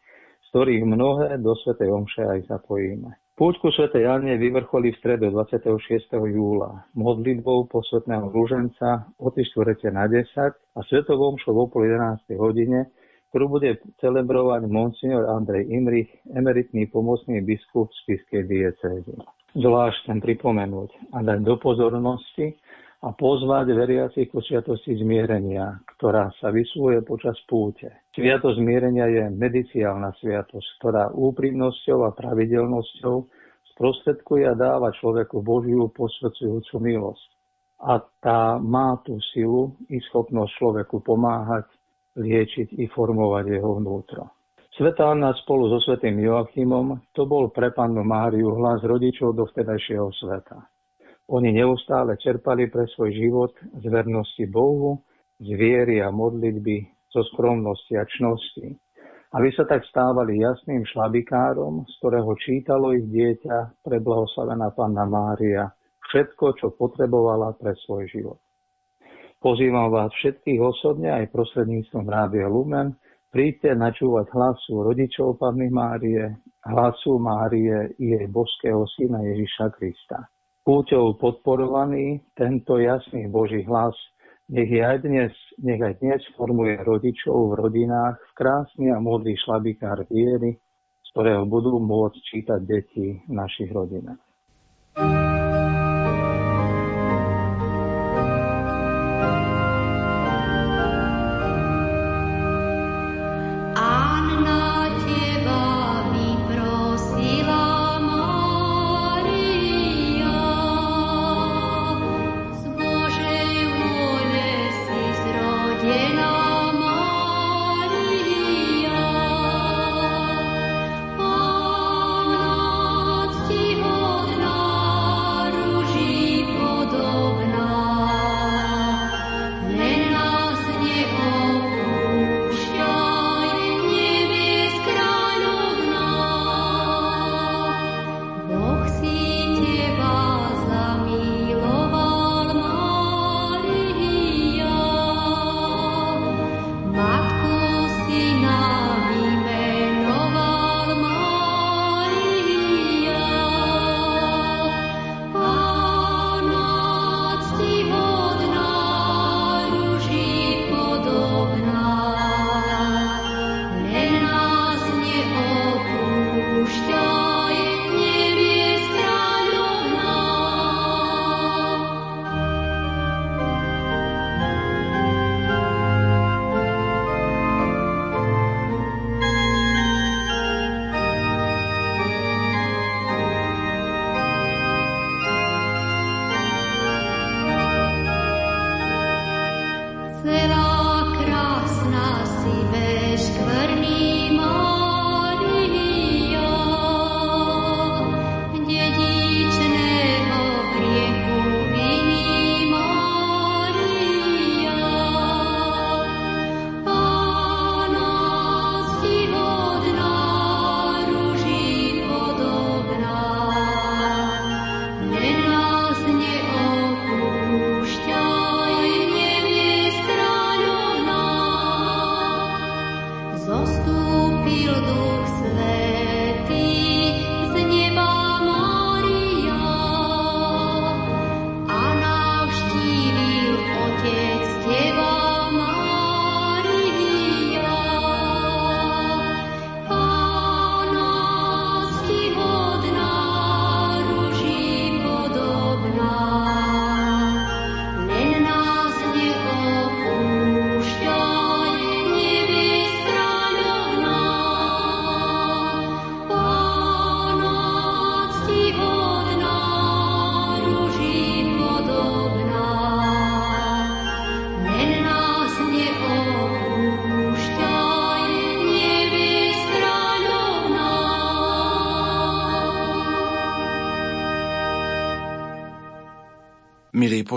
ktorých 0.50 0.84
mnohé 0.84 1.37
do 1.40 1.52
svetej 1.61 1.92
omše 1.92 2.24
aj 2.24 2.40
zapojíme. 2.48 3.12
Púčku 3.38 3.70
Sv. 3.70 3.94
Jane 3.94 4.34
vyvrcholí 4.34 4.90
v 4.90 4.98
stredu 4.98 5.30
26. 5.30 5.70
júla 6.11 6.90
modlitbou 6.98 7.70
posvetného 7.70 8.34
rúženca 8.34 9.06
o 9.14 9.30
4 9.30 9.46
na 9.94 10.11
10 10.11 10.26
a 10.74 10.80
svetovom 10.90 11.38
šou 11.38 11.54
o 11.54 11.64
pol 11.70 11.87
11. 11.87 12.34
hodine, 12.34 12.90
ktorú 13.30 13.61
bude 13.61 13.78
celebrovať 14.02 14.66
monsignor 14.66 15.30
Andrej 15.30 15.70
Imrich, 15.70 16.11
emeritný 16.34 16.90
pomocný 16.90 17.38
biskup 17.46 17.87
z 17.94 17.96
Spiskej 18.02 18.42
diecézy. 18.50 19.14
Zvlášť 19.54 20.11
chcem 20.11 20.18
pripomenúť 20.18 21.14
a 21.14 21.22
dať 21.22 21.38
do 21.46 21.54
pozornosti 21.62 22.58
a 22.98 23.14
pozvať 23.14 23.70
veriacich 23.70 24.26
ku 24.26 24.42
sviatosti 24.42 24.98
zmierenia, 24.98 25.78
ktorá 25.94 26.34
sa 26.42 26.50
vysúje 26.50 26.98
počas 27.06 27.38
púte. 27.46 27.87
Sviatosť 28.11 28.58
zmierenia 28.58 29.06
je 29.06 29.24
mediciálna 29.30 30.11
sviatosť, 30.18 30.68
ktorá 30.82 31.14
úprimnosťou 31.14 32.11
a 32.11 32.14
pravidelnosťou 32.18 33.16
sprostredkuje 33.74 34.50
a 34.50 34.58
dáva 34.58 34.90
človeku 34.98 35.38
Božiu 35.46 35.87
posvedcujúcu 35.94 36.74
milosť. 36.82 37.28
A 37.87 38.02
tá 38.18 38.58
má 38.58 38.98
tú 39.06 39.22
silu 39.30 39.78
i 39.87 40.02
schopnosť 40.11 40.50
človeku 40.58 40.98
pomáhať, 40.98 41.70
liečiť 42.18 42.74
i 42.74 42.90
formovať 42.90 43.54
jeho 43.54 43.78
vnútro. 43.78 44.34
Svetá 44.74 45.14
Anna 45.14 45.30
spolu 45.46 45.70
so 45.70 45.78
svetým 45.87 46.18
Joachimom 46.18 46.98
to 47.14 47.30
bol 47.30 47.54
pre 47.54 47.70
pannu 47.70 48.02
Máriu 48.02 48.58
hlas 48.58 48.82
rodičov 48.82 49.38
do 49.38 49.46
vtedajšieho 49.46 50.11
sveta. 50.18 50.58
Oni 51.28 51.52
neustále 51.52 52.16
čerpali 52.16 52.72
pre 52.72 52.88
svoj 52.88 53.12
život 53.12 53.52
z 53.76 53.84
vernosti 53.92 54.48
Bohu, 54.48 55.04
z 55.36 55.48
viery 55.60 56.00
a 56.00 56.08
modlitby, 56.08 57.04
zo 57.12 57.20
skromnosti 57.20 58.00
a 58.00 58.08
čnosti. 58.08 58.72
Aby 59.36 59.52
sa 59.52 59.68
tak 59.68 59.84
stávali 59.92 60.40
jasným 60.40 60.88
šlabikárom, 60.88 61.84
z 61.84 61.92
ktorého 62.00 62.32
čítalo 62.40 62.96
ich 62.96 63.04
dieťa 63.12 63.84
preblahoslavená 63.84 64.72
Panna 64.72 65.04
Mária 65.04 65.68
všetko, 66.08 66.56
čo 66.56 66.72
potrebovala 66.72 67.52
pre 67.60 67.76
svoj 67.84 68.08
život. 68.08 68.40
Pozývam 69.36 69.92
vás 69.92 70.08
všetkých 70.16 70.64
osobne 70.64 71.12
aj 71.12 71.28
prostredníctvom 71.28 72.08
Rádia 72.08 72.48
Lumen, 72.48 72.96
príďte 73.28 73.76
načúvať 73.76 74.32
hlasu 74.32 74.80
rodičov 74.80 75.36
Panny 75.36 75.68
Márie, 75.68 76.40
hlasu 76.64 77.20
Márie 77.20 77.92
i 78.00 78.16
jej 78.16 78.26
božského 78.32 78.88
syna 78.96 79.20
Ježiša 79.28 79.76
Krista 79.76 80.24
púťou 80.68 81.16
podporovaný 81.16 82.20
tento 82.37 82.76
jasný 82.76 83.24
Boží 83.33 83.64
hlas 83.64 83.96
nech 84.52 84.68
aj 84.68 85.00
dnes, 85.00 85.33
nech 85.64 85.81
aj 85.81 85.96
dnes 86.04 86.20
formuje 86.37 86.76
rodičov 86.85 87.57
v 87.57 87.57
rodinách 87.57 88.20
v 88.20 88.33
krásny 88.37 88.92
a 88.92 89.00
modlý 89.00 89.33
šlabikár 89.40 90.04
viery, 90.12 90.61
z 91.00 91.09
ktorého 91.16 91.48
budú 91.48 91.81
môcť 91.81 92.20
čítať 92.20 92.61
deti 92.68 93.16
v 93.16 93.33
našich 93.33 93.72
rodinách. 93.72 94.20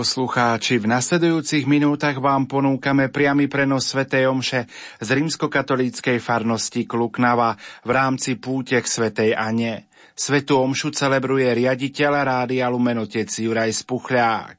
Poslucháči, 0.02 0.82
v 0.82 0.90
nasledujúcich 0.90 1.62
minútach 1.70 2.18
vám 2.18 2.50
ponúkame 2.50 3.06
priamy 3.06 3.46
prenos 3.46 3.86
svätej 3.86 4.26
Omše 4.26 4.66
z 4.98 5.08
rímskokatolíckej 5.14 6.18
farnosti 6.18 6.82
Kluknava 6.90 7.54
v 7.86 7.90
rámci 7.94 8.34
púte 8.34 8.74
k 8.82 8.82
svätej 8.82 9.30
Ane. 9.38 9.86
Svetu 10.18 10.58
Omšu 10.58 10.90
celebruje 10.90 11.46
riaditeľ 11.54 12.12
Rádia 12.18 12.66
Lumenotec 12.66 13.30
Juraj 13.30 13.70
Spuchľák. 13.70 14.58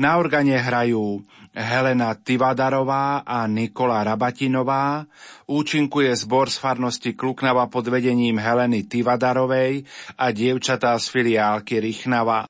Na 0.00 0.16
organe 0.16 0.56
hrajú 0.56 1.20
Helena 1.58 2.14
Tivadarová 2.14 3.26
a 3.26 3.44
Nikola 3.50 4.06
Rabatinová. 4.06 5.02
Účinkuje 5.50 6.14
zbor 6.14 6.46
z 6.54 6.62
farnosti 6.62 7.18
Kluknava 7.18 7.66
pod 7.66 7.90
vedením 7.90 8.38
Heleny 8.38 8.86
Tivadarovej 8.86 9.82
a 10.16 10.30
dievčatá 10.30 10.94
z 11.02 11.10
filiálky 11.10 11.82
Rychnava. 11.82 12.46